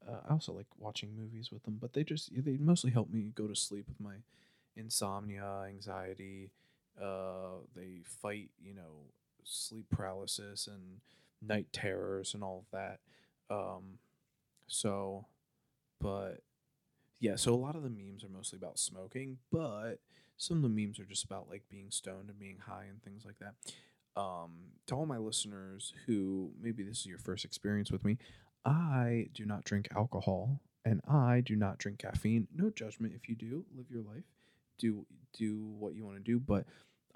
[0.07, 3.33] uh, I also like watching movies with them, but they just they mostly help me
[3.35, 4.17] go to sleep with my
[4.77, 6.51] insomnia, anxiety.
[7.01, 9.11] Uh, they fight you know
[9.45, 11.01] sleep paralysis and
[11.43, 13.01] night terrors and all of that.
[13.55, 13.99] Um,
[14.69, 15.27] so,
[16.01, 16.43] but
[17.21, 19.97] yeah, so a lot of the memes are mostly about smoking, but
[20.37, 23.25] some of the memes are just about like being stoned and being high and things
[23.25, 23.55] like that.
[24.17, 24.53] Um,
[24.87, 28.19] to all my listeners who maybe this is your first experience with me,
[28.65, 32.47] I do not drink alcohol and I do not drink caffeine.
[32.55, 33.65] No judgment if you do.
[33.77, 34.25] Live your life.
[34.79, 36.65] Do do what you want to do, but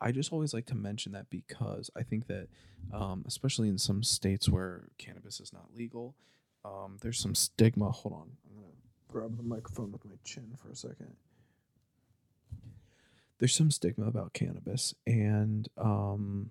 [0.01, 2.49] I just always like to mention that because I think that,
[2.93, 6.15] um, especially in some states where cannabis is not legal,
[6.65, 7.91] um, there's some stigma.
[7.91, 8.73] Hold on, I'm gonna
[9.09, 11.17] grab the microphone with my chin for a second.
[13.39, 16.51] There's some stigma about cannabis, and um,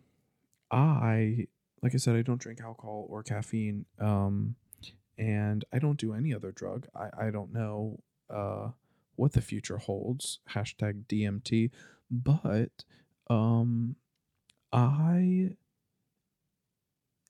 [0.72, 1.48] I,
[1.82, 4.56] like I said, I don't drink alcohol or caffeine, um,
[5.18, 6.88] and I don't do any other drug.
[6.96, 8.70] I, I don't know uh,
[9.16, 10.40] what the future holds.
[10.52, 11.72] Hashtag DMT,
[12.10, 12.86] but
[13.30, 13.96] um,
[14.72, 15.56] I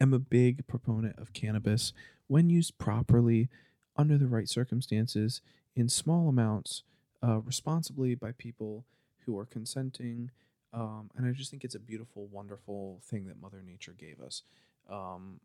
[0.01, 1.93] am a big proponent of cannabis
[2.27, 3.49] when used properly
[3.95, 5.41] under the right circumstances
[5.75, 6.83] in small amounts
[7.21, 8.85] uh, responsibly by people
[9.25, 10.31] who are consenting.
[10.73, 14.43] Um, and I just think it's a beautiful, wonderful thing that Mother Nature gave us.
[14.89, 15.39] Um,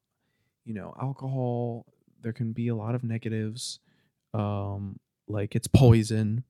[0.64, 1.86] you know, alcohol,
[2.20, 3.78] there can be a lot of negatives,
[4.32, 6.44] um, like it's poison.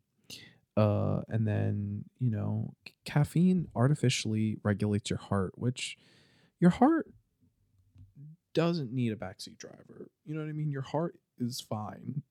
[0.76, 5.96] Uh, and then, you know, c- caffeine artificially regulates your heart, which
[6.58, 7.06] your heart
[8.54, 10.10] doesn't need a backseat driver.
[10.24, 10.70] You know what I mean?
[10.70, 12.22] Your heart is fine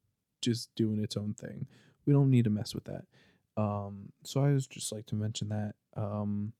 [0.41, 1.67] just doing its own thing.
[2.05, 3.05] We don't need to mess with that.
[3.55, 5.73] Um, so I was just like to mention that.
[5.95, 6.53] Um,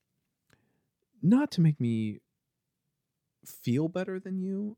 [1.22, 2.20] not to make me
[3.46, 4.78] feel better than you.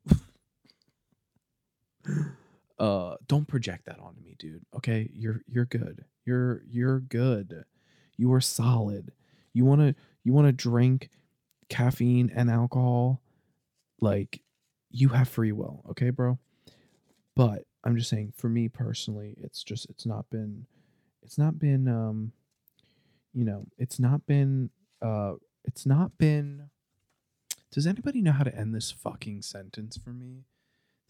[2.79, 4.65] uh, don't project that onto me, dude.
[4.75, 5.09] Okay?
[5.13, 6.05] You're you're good.
[6.25, 7.65] You're you're good.
[8.17, 9.11] You are solid.
[9.53, 11.09] You want to you want to drink
[11.69, 13.21] caffeine and alcohol
[14.01, 14.41] like
[14.91, 16.37] you have free will, okay, bro?
[17.35, 20.65] But I'm just saying for me personally, it's just it's not been
[21.25, 22.31] it's not been um
[23.33, 24.69] you know, it's not been
[25.01, 25.33] uh
[25.65, 26.69] it's not been
[27.71, 30.45] Does anybody know how to end this fucking sentence for me?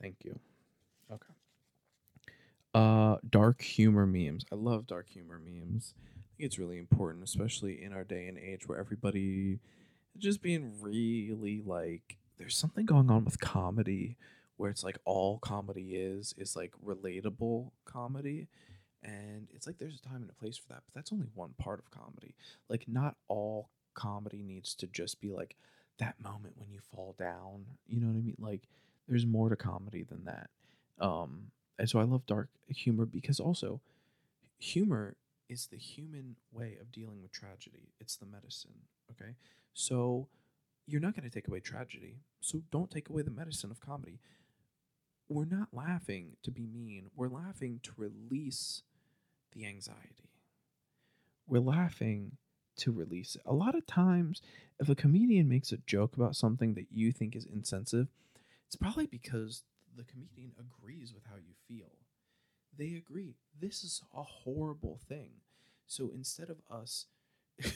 [0.02, 0.40] Thank you.
[1.12, 1.34] Okay.
[2.74, 4.46] Uh dark humor memes.
[4.52, 5.94] I love dark humor memes.
[5.98, 9.60] I think it's really important, especially in our day and age where everybody
[10.16, 14.18] is just being really like there's something going on with comedy
[14.58, 18.48] where it's like all comedy is is like relatable comedy
[19.06, 21.54] and it's like there's a time and a place for that but that's only one
[21.58, 22.36] part of comedy.
[22.70, 25.56] Like not all comedy needs to just be like
[26.00, 28.36] that moment when you fall down you know what i mean?
[28.40, 28.64] Like
[29.08, 30.50] there's more to comedy than that.
[31.00, 33.82] Um and so i love dark humor because also
[34.60, 35.16] humor
[35.48, 37.90] is the human way of dealing with tragedy.
[38.00, 38.72] It's the medicine
[39.12, 39.36] okay?
[39.74, 40.28] So
[40.88, 44.20] you're not going to take away tragedy so don't take away the medicine of comedy.
[45.28, 47.08] We're not laughing to be mean.
[47.16, 48.84] We're laughing to release
[49.56, 50.30] the anxiety.
[51.48, 52.38] We're laughing
[52.78, 53.42] to release it.
[53.46, 54.42] A lot of times,
[54.80, 58.08] if a comedian makes a joke about something that you think is insensitive,
[58.68, 59.64] it's probably because
[59.96, 61.92] the comedian agrees with how you feel.
[62.78, 63.36] They agree.
[63.60, 65.30] This is a horrible thing.
[65.88, 67.06] So instead of us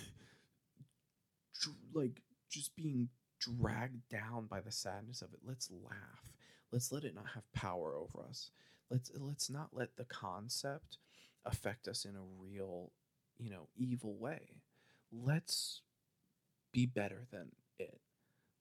[1.94, 6.26] like just being dragged down by the sadness of it, let's laugh
[6.72, 8.52] let's let it not have power over us
[8.90, 10.98] let's let's not let the concept
[11.46, 12.92] affect us in a real
[13.38, 14.62] you know evil way.
[15.12, 15.82] Let's
[16.72, 18.00] be better than it.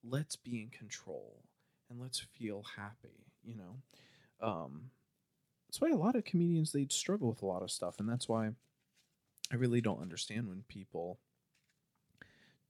[0.03, 1.43] Let's be in control
[1.91, 4.47] and let's feel happy you know?
[4.47, 4.91] Um
[5.69, 8.27] that's why a lot of comedians they struggle with a lot of stuff and that's
[8.27, 8.49] why
[9.53, 11.19] i really don't understand when people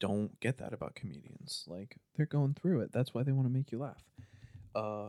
[0.00, 1.64] don't get that about comedians.
[1.66, 2.92] Like they're going through it.
[2.92, 4.04] That's why they want to make you laugh.
[4.74, 5.08] Uh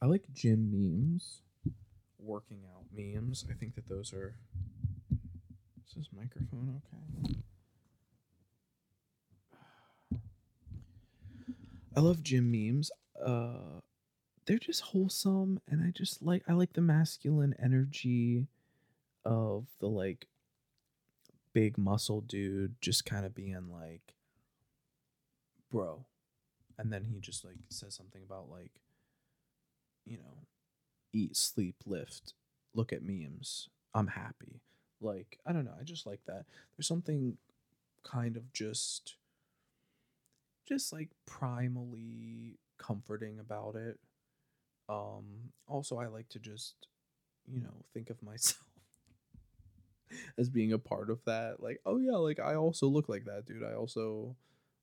[0.00, 1.42] I like gym memes,
[2.22, 3.44] working out memes.
[3.50, 4.34] I think that those are.
[5.86, 7.36] Is this microphone okay?
[11.94, 12.90] I love gym memes.
[13.22, 13.80] Uh,
[14.46, 18.46] they're just wholesome, and I just like I like the masculine energy
[19.24, 20.26] of the like
[21.52, 24.14] big muscle dude just kind of being like,
[25.70, 26.06] bro,
[26.78, 28.72] and then he just like says something about like
[30.04, 30.46] you know,
[31.12, 32.34] eat, sleep, lift,
[32.74, 33.68] look at memes.
[33.94, 34.60] I'm happy.
[35.00, 35.74] Like, I don't know.
[35.78, 36.44] I just like that.
[36.76, 37.36] There's something
[38.04, 39.16] kind of just,
[40.66, 43.98] just like primally comforting about it.
[44.88, 46.74] Um, also, I like to just,
[47.46, 48.62] you know, think of myself
[50.38, 51.62] as being a part of that.
[51.62, 53.64] Like, oh yeah, like I also look like that, dude.
[53.64, 54.36] I also,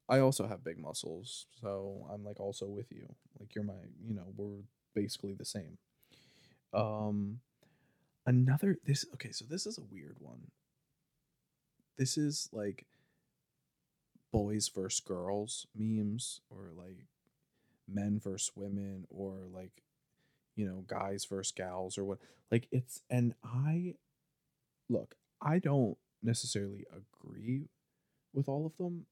[0.07, 3.07] I also have big muscles, so I'm like also with you.
[3.39, 3.73] Like you're my,
[4.05, 4.63] you know, we're
[4.95, 5.77] basically the same.
[6.73, 7.39] Um,
[8.25, 10.51] another this okay, so this is a weird one.
[11.97, 12.85] This is like
[14.31, 17.05] boys versus girls memes, or like
[17.87, 19.83] men versus women, or like
[20.55, 22.19] you know guys versus gals, or what.
[22.51, 23.95] Like it's and I
[24.89, 27.69] look, I don't necessarily agree
[28.33, 29.05] with all of them,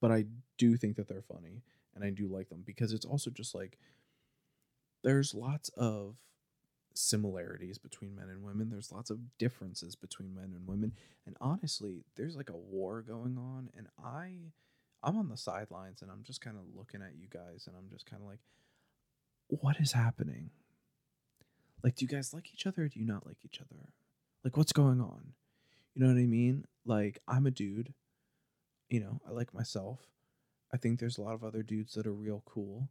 [0.00, 1.62] but I do think that they're funny
[1.94, 3.78] and I do like them because it's also just like
[5.02, 6.16] there's lots of
[6.98, 8.70] similarities between men and women.
[8.70, 10.92] There's lots of differences between men and women.
[11.26, 14.52] And honestly, there's like a war going on and I
[15.02, 17.88] I'm on the sidelines and I'm just kind of looking at you guys and I'm
[17.88, 18.40] just kind of like
[19.46, 20.50] what is happening?
[21.84, 23.80] Like do you guys like each other do you not like each other?
[24.42, 25.34] Like what's going on?
[25.94, 26.64] You know what I mean?
[26.84, 27.94] Like I'm a dude.
[28.88, 30.00] You know, I like myself.
[30.74, 32.88] I think there's a lot of other dudes that are real cool.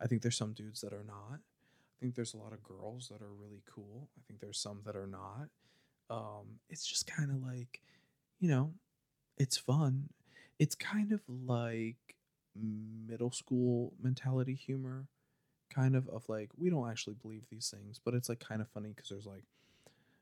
[0.00, 1.40] I think there's some dudes that are not.
[1.96, 4.08] I think there's a lot of girls that are really cool.
[4.18, 5.48] I think there's some that are not.
[6.10, 7.80] Um, it's just kind of like,
[8.38, 8.74] you know,
[9.38, 10.10] it's fun.
[10.58, 12.16] It's kind of like
[12.54, 15.06] middle school mentality humor,
[15.70, 18.68] kind of of like we don't actually believe these things, but it's like kind of
[18.68, 19.44] funny because there's like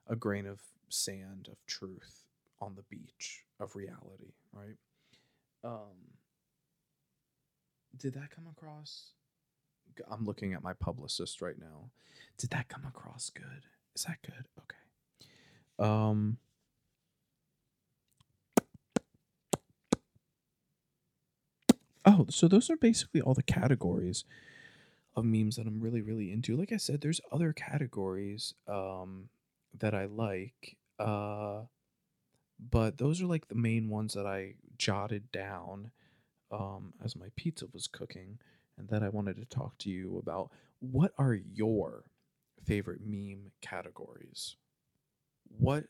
[0.06, 2.24] a grain of sand of truth
[2.60, 4.76] on the beach of reality, right?
[5.64, 6.14] Um,
[7.96, 9.12] did that come across?
[10.10, 11.90] I'm looking at my publicist right now.
[12.38, 13.66] Did that come across good?
[13.94, 14.46] Is that good?
[14.58, 15.88] Okay.
[15.90, 16.38] Um
[22.06, 24.24] Oh, so those are basically all the categories
[25.16, 26.56] of memes that I'm really really into.
[26.56, 29.28] Like I said, there's other categories um
[29.78, 30.76] that I like.
[30.98, 31.62] Uh
[32.70, 35.90] but those are like the main ones that I jotted down
[36.52, 38.38] um as my pizza was cooking
[38.78, 40.50] and that I wanted to talk to you about.
[40.80, 42.04] What are your
[42.64, 44.56] favorite meme categories?
[45.58, 45.84] What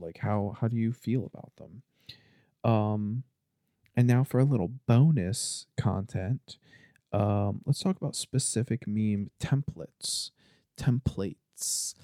[0.00, 1.82] Like how how do you feel about them?
[2.64, 3.22] Um,
[3.96, 6.56] and now for a little bonus content.
[7.12, 10.30] Um, let's talk about specific meme templates.
[10.78, 11.94] Templates.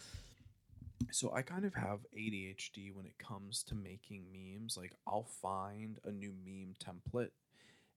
[1.11, 4.77] So I kind of have ADHD when it comes to making memes.
[4.77, 7.31] Like I'll find a new meme template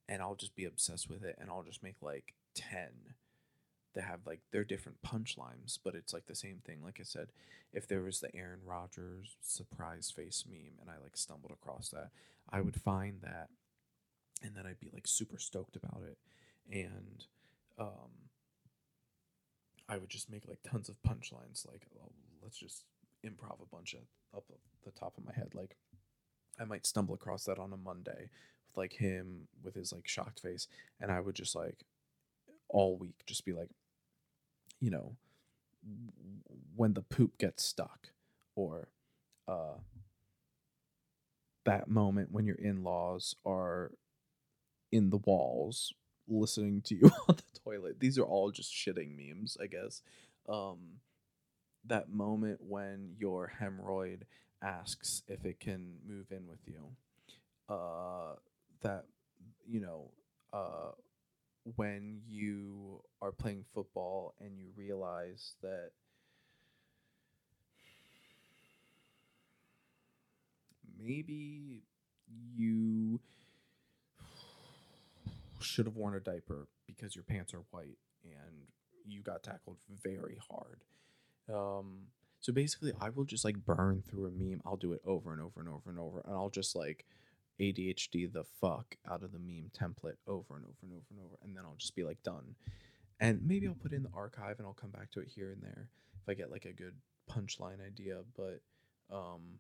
[0.08, 2.90] and I'll just be obsessed with it and I'll just make like 10
[3.94, 6.82] that have like their different punchlines, but it's like the same thing.
[6.82, 7.28] Like I said,
[7.74, 12.12] if there was the Aaron Rodgers surprise face meme and I like stumbled across that,
[12.50, 13.50] I would find that
[14.42, 16.18] and then I'd be like super stoked about it
[16.70, 17.26] and
[17.80, 18.12] um,
[19.90, 21.68] I would just make like tons of punchlines.
[21.68, 22.84] Like, oh, let's just
[23.26, 24.02] improv a bunch of
[24.36, 24.46] up
[24.84, 25.50] the top of my head.
[25.54, 25.76] Like,
[26.60, 28.30] I might stumble across that on a Monday
[28.68, 30.68] with like him with his like shocked face,
[31.00, 31.86] and I would just like
[32.70, 33.70] all week just be like,
[34.80, 35.16] you know,
[36.76, 38.10] when the poop gets stuck,
[38.56, 38.88] or
[39.48, 39.80] uh,
[41.66, 43.92] that moment when your in laws are
[44.92, 45.94] in the walls
[46.28, 48.00] listening to you on the toilet.
[48.00, 50.02] These are all just shitting memes, I guess.
[50.48, 51.00] Um,
[51.86, 54.22] that moment when your hemorrhoid
[54.62, 56.88] asks if it can move in with you.
[57.70, 58.36] Uh,
[58.82, 59.06] that,
[59.68, 60.12] you know,
[60.54, 60.92] uh,
[61.76, 65.92] when you are playing football and you realize that
[71.00, 71.84] maybe
[72.56, 73.20] you
[75.62, 78.68] should have worn a diaper because your pants are white and
[79.06, 80.84] you got tackled very hard.
[81.52, 82.08] Um,
[82.40, 84.62] so basically, I will just like burn through a meme.
[84.66, 87.06] I'll do it over and over and over and over, and I'll just like
[87.60, 91.38] ADHD the fuck out of the meme template over and over and over and over,
[91.44, 92.56] and then I'll just be like done.
[93.20, 95.52] And maybe I'll put it in the archive and I'll come back to it here
[95.52, 95.90] and there
[96.20, 96.96] if I get like a good
[97.30, 98.22] punchline idea.
[98.36, 98.62] But
[99.16, 99.60] um,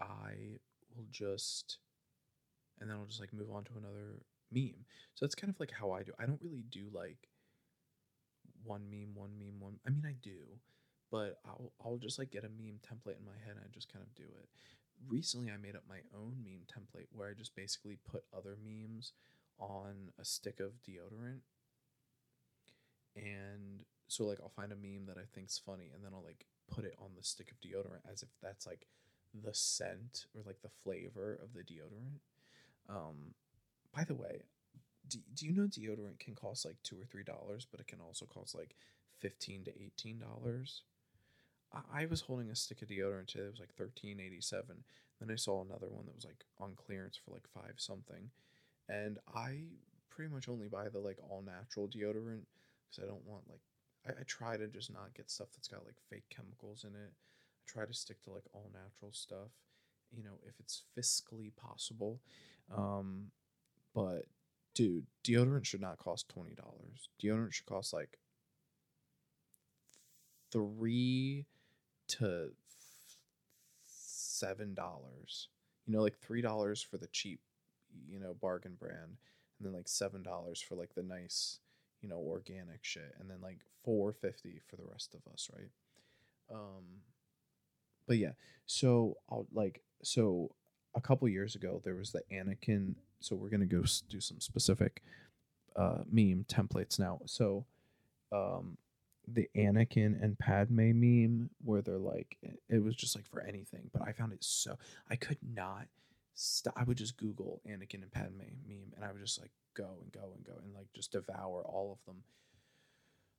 [0.00, 0.56] I
[0.96, 1.76] will just,
[2.80, 4.22] and then I'll just like move on to another
[4.52, 4.84] meme.
[5.14, 6.12] So that's kind of like how I do.
[6.18, 7.28] I don't really do like
[8.64, 9.78] one meme, one meme, one.
[9.86, 10.58] I mean, I do,
[11.10, 13.92] but I'll I'll just like get a meme template in my head and I just
[13.92, 14.48] kind of do it.
[15.08, 19.12] Recently, I made up my own meme template where I just basically put other memes
[19.58, 21.40] on a stick of deodorant,
[23.14, 26.46] and so like I'll find a meme that I think's funny, and then I'll like
[26.70, 28.86] put it on the stick of deodorant as if that's like
[29.42, 32.20] the scent or like the flavor of the deodorant.
[32.88, 33.34] Um,
[33.96, 34.42] by the way,
[35.08, 38.00] do, do you know deodorant can cost like two or three dollars, but it can
[38.00, 38.76] also cost like
[39.18, 40.82] fifteen to eighteen dollars?
[41.92, 44.84] I, was holding a stick of deodorant today It was like thirteen eighty seven.
[45.20, 48.30] Then I saw another one that was like on clearance for like five something,
[48.88, 49.64] and I
[50.10, 52.44] pretty much only buy the like all natural deodorant
[52.88, 53.60] because I don't want like
[54.06, 57.12] I, I try to just not get stuff that's got like fake chemicals in it.
[57.12, 59.52] I try to stick to like all natural stuff,
[60.14, 62.20] you know, if it's fiscally possible.
[62.76, 63.30] Um,
[63.96, 64.26] but
[64.74, 67.08] dude, deodorant should not cost twenty dollars.
[67.20, 68.18] Deodorant should cost like
[70.52, 71.46] three
[72.08, 72.50] to
[73.86, 75.48] seven dollars.
[75.86, 77.40] You know, like three dollars for the cheap,
[78.06, 79.16] you know, bargain brand,
[79.58, 81.60] and then like seven dollars for like the nice,
[82.02, 85.70] you know, organic shit, and then like four fifty for the rest of us, right?
[86.52, 86.84] Um,
[88.06, 88.32] but yeah,
[88.66, 90.50] so I'll like so
[90.94, 92.96] a couple years ago there was the Anakin.
[93.20, 95.02] So we're gonna go do some specific
[95.76, 97.20] uh, meme templates now.
[97.26, 97.66] So,
[98.32, 98.78] um,
[99.28, 102.38] the Anakin and Padme meme where they're like,
[102.68, 104.78] it was just like for anything, but I found it so
[105.10, 105.86] I could not.
[106.76, 108.38] I would just Google Anakin and Padme
[108.68, 111.62] meme, and I would just like go and go and go and like just devour
[111.62, 112.22] all of them.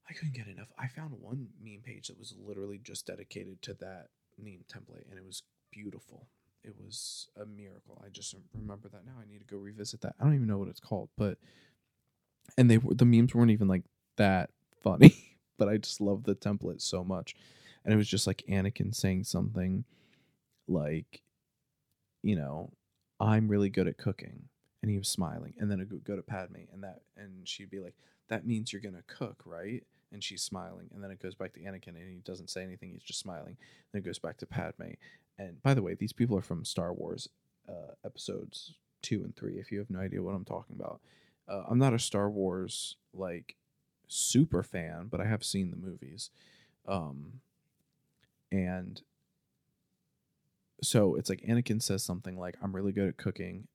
[0.10, 0.72] I couldn't get enough.
[0.80, 4.08] I found one meme page that was literally just dedicated to that
[4.42, 6.28] meme template, and it was beautiful.
[6.68, 8.02] It was a miracle.
[8.06, 9.14] I just remember that now.
[9.22, 10.16] I need to go revisit that.
[10.20, 11.38] I don't even know what it's called, but
[12.58, 13.84] and they were the memes weren't even like
[14.18, 14.50] that
[14.84, 15.16] funny,
[15.58, 17.38] but I just love the template so much.
[17.86, 19.86] And it was just like Anakin saying something
[20.68, 21.22] like,
[22.22, 22.74] you know,
[23.18, 24.50] I'm really good at cooking.
[24.82, 25.54] And he was smiling.
[25.58, 27.96] And then it would go to Padme and that and she'd be like,
[28.28, 29.84] That means you're gonna cook, right?
[30.12, 30.90] And she's smiling.
[30.94, 33.56] And then it goes back to Anakin and he doesn't say anything, he's just smiling.
[33.94, 34.96] Then it goes back to Padme.
[35.38, 37.30] And by the way, these people are from Star Wars
[37.70, 41.00] uh, episodes two and three, if you have no idea what I'm talking about.
[41.48, 43.56] Uh, I'm not a Star Wars like
[44.08, 46.30] super fan, but I have seen the movies.
[46.88, 47.42] Um,
[48.52, 49.02] and
[50.82, 53.68] so it's like Anakin says something like, I'm really good at cooking.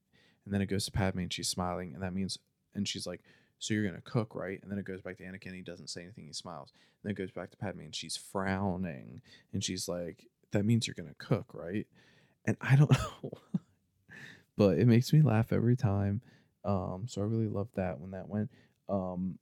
[0.44, 1.92] And then it goes to Padme and she's smiling.
[1.94, 2.38] And that means,
[2.74, 3.20] and she's like,
[3.58, 4.60] So you're to cook, right?
[4.62, 5.54] And then it goes back to Anakin.
[5.54, 6.26] He doesn't say anything.
[6.26, 6.72] He smiles.
[6.74, 9.20] And then it goes back to Padme and she's frowning.
[9.52, 11.86] And she's like, That means you're to cook, right?
[12.44, 12.90] And I don't
[13.22, 13.30] know.
[14.56, 16.20] but it makes me laugh every time.
[16.64, 18.50] Um, so I really loved that when that went.
[18.88, 19.38] Um,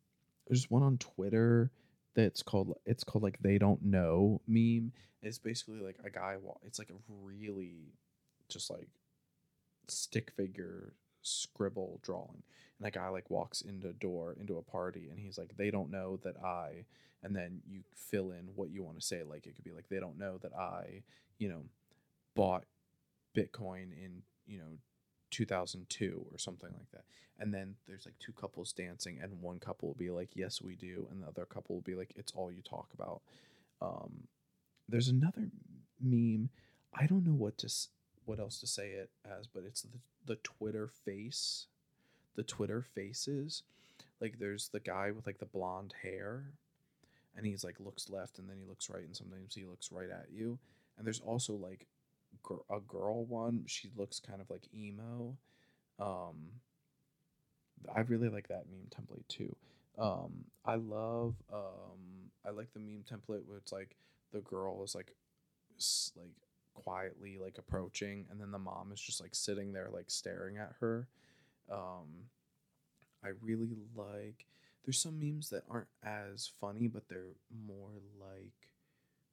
[0.49, 1.71] there's one on Twitter
[2.15, 4.93] that's called it's called like they don't know meme.
[5.23, 6.37] It's basically like a guy.
[6.67, 7.93] It's like a really
[8.49, 8.89] just like
[9.89, 12.43] stick figure scribble drawing,
[12.79, 15.71] and that guy like walks into a door into a party, and he's like, they
[15.71, 16.85] don't know that I,
[17.23, 19.23] and then you fill in what you want to say.
[19.23, 21.03] Like it could be like they don't know that I,
[21.39, 21.62] you know,
[22.35, 22.64] bought
[23.37, 24.79] Bitcoin in you know
[25.31, 27.05] 2002 or something like that.
[27.39, 30.77] And then there's like two couples dancing, and one couple will be like, "Yes, we
[30.77, 33.23] do," and the other couple will be like, "It's all you talk about."
[33.81, 34.29] Um,
[34.89, 35.51] there's another
[36.01, 36.51] meme.
[36.95, 37.89] I don't know what to s-
[38.31, 41.66] what else to say it as, but it's the the Twitter face,
[42.37, 43.64] the Twitter faces.
[44.20, 46.45] Like there's the guy with like the blonde hair,
[47.37, 50.11] and he's like looks left and then he looks right, and sometimes he looks right
[50.11, 50.61] at you.
[50.97, 51.87] And there's also like
[52.47, 53.64] gir- a girl one.
[53.66, 55.37] She looks kind of like emo.
[55.99, 56.37] Um,
[57.93, 59.57] I really like that meme template too.
[59.99, 63.97] Um, I love um, I like the meme template where it's like
[64.33, 65.16] the girl is like
[66.16, 66.31] like
[66.75, 70.75] quietly like approaching, and then the mom is just like sitting there like staring at
[70.81, 71.09] her.
[71.71, 72.29] Um,
[73.25, 74.47] I really like.
[74.85, 78.71] There's some memes that aren't as funny, but they're more like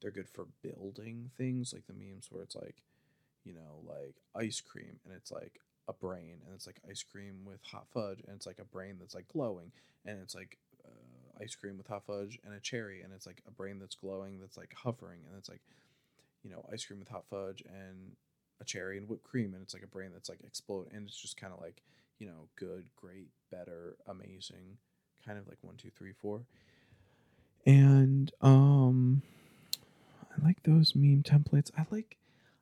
[0.02, 2.84] they're good for building things, like the memes where it's like,
[3.44, 7.46] you know, like ice cream, and it's like a brain, and it's like ice cream
[7.46, 9.72] with hot fudge, and it's like a brain that's like glowing,
[10.06, 13.42] and it's like uh, ice cream with hot fudge and a cherry, and it's like
[13.48, 15.62] a brain that's glowing that's like hovering, and it's like,
[16.48, 18.14] you know, ice cream with hot fudge and
[18.62, 21.20] a cherry and whipped cream, and it's like a brain that's like explode, and it's
[21.20, 21.82] just kind of like,
[22.20, 24.78] you know, good, great, better, amazing,
[25.26, 26.46] kind of like one, two, three, four,
[27.66, 29.22] and um.
[30.40, 31.72] I like those meme templates.
[31.78, 32.18] I like,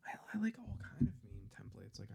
[0.08, 2.00] I, I like all kind of meme templates.
[2.00, 2.10] Like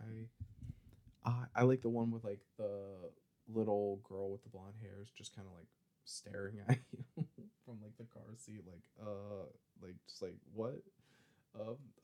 [1.24, 3.10] I, I, I like the one with like the
[3.52, 5.68] little girl with the blonde hair is just kind of like
[6.04, 7.24] staring at you
[7.64, 9.44] from like the car seat, like uh,
[9.82, 10.80] like just like what?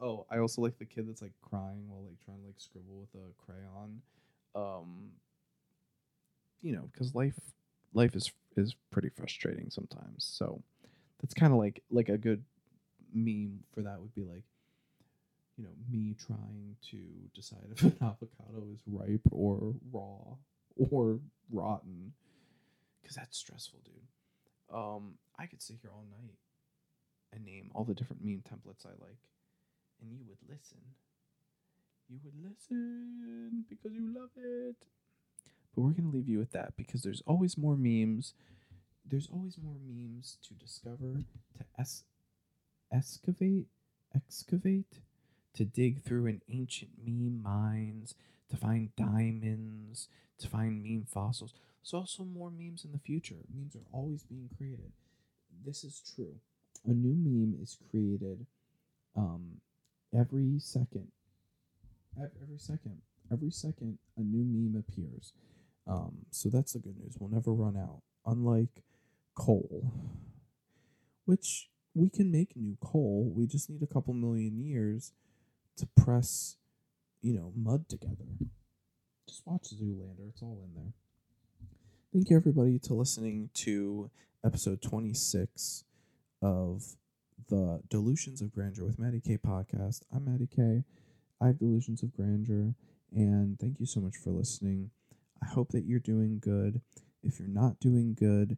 [0.00, 3.00] Oh, I also like the kid that's like crying while like trying to like scribble
[3.00, 4.02] with a crayon.
[4.54, 5.10] Um,
[6.62, 7.38] you know, because life,
[7.94, 10.24] life is is pretty frustrating sometimes.
[10.24, 10.62] So
[11.20, 12.44] that's kind of like like a good
[13.14, 14.42] meme for that would be like
[15.56, 16.98] you know me trying to
[17.34, 20.36] decide if an avocado is ripe or raw
[20.90, 21.18] or
[21.50, 22.12] rotten
[23.00, 26.34] because that's stressful dude um i could sit here all night
[27.32, 29.16] and name all the different meme templates i like
[30.00, 30.78] and you would listen.
[32.08, 34.76] You would listen because you love it.
[35.74, 38.32] But we're going to leave you with that because there's always more memes.
[39.04, 41.24] There's always more memes to discover
[41.58, 42.04] to es-
[42.92, 43.66] excavate
[44.14, 45.00] excavate
[45.54, 48.14] to dig through an ancient meme mines
[48.50, 51.54] to find diamonds to find meme fossils.
[51.82, 53.36] There's also more memes in the future.
[53.54, 54.92] Memes are always being created.
[55.64, 56.36] This is true.
[56.84, 58.46] A new meme is created
[59.16, 59.60] um
[60.18, 61.08] every second
[62.20, 63.02] ev- every second
[63.32, 65.32] Every second, a new meme appears.
[65.86, 67.16] Um, so that's the good news.
[67.18, 68.02] We'll never run out.
[68.24, 68.82] Unlike
[69.34, 69.92] coal,
[71.24, 73.32] which we can make new coal.
[73.34, 75.12] We just need a couple million years
[75.76, 76.56] to press,
[77.20, 78.26] you know, mud together.
[79.28, 80.28] Just watch Zoolander.
[80.28, 80.92] It's all in there.
[82.12, 84.10] Thank you, everybody, to listening to
[84.44, 85.84] episode 26
[86.40, 86.96] of
[87.48, 90.02] the Delusions of Grandeur with Matty K podcast.
[90.14, 90.84] I'm Matty K.
[91.40, 92.74] I have Delusions of Grandeur,
[93.12, 94.90] and thank you so much for listening.
[95.42, 96.80] I hope that you're doing good.
[97.22, 98.56] If you're not doing good,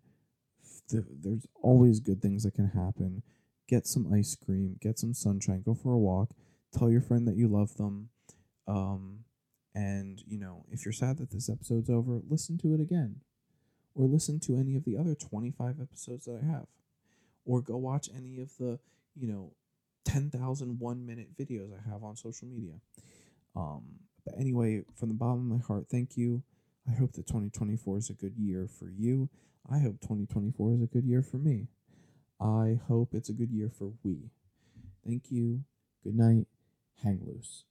[0.88, 3.22] th- there's always good things that can happen.
[3.68, 6.30] Get some ice cream, get some sunshine, go for a walk,
[6.72, 8.10] tell your friend that you love them.
[8.66, 9.24] Um,
[9.74, 13.20] and, you know, if you're sad that this episode's over, listen to it again.
[13.94, 16.66] Or listen to any of the other 25 episodes that I have.
[17.48, 18.78] Or go watch any of the,
[19.16, 19.52] you know,
[20.04, 22.74] 10,000 one minute videos I have on social media.
[23.56, 23.84] Um,
[24.24, 26.42] but anyway, from the bottom of my heart, thank you.
[26.86, 29.30] I hope that 2024 is a good year for you.
[29.70, 31.68] I hope 2024 is a good year for me.
[32.38, 34.30] I hope it's a good year for we.
[35.06, 35.64] Thank you.
[36.04, 36.46] Good night.
[37.02, 37.64] Hang loose.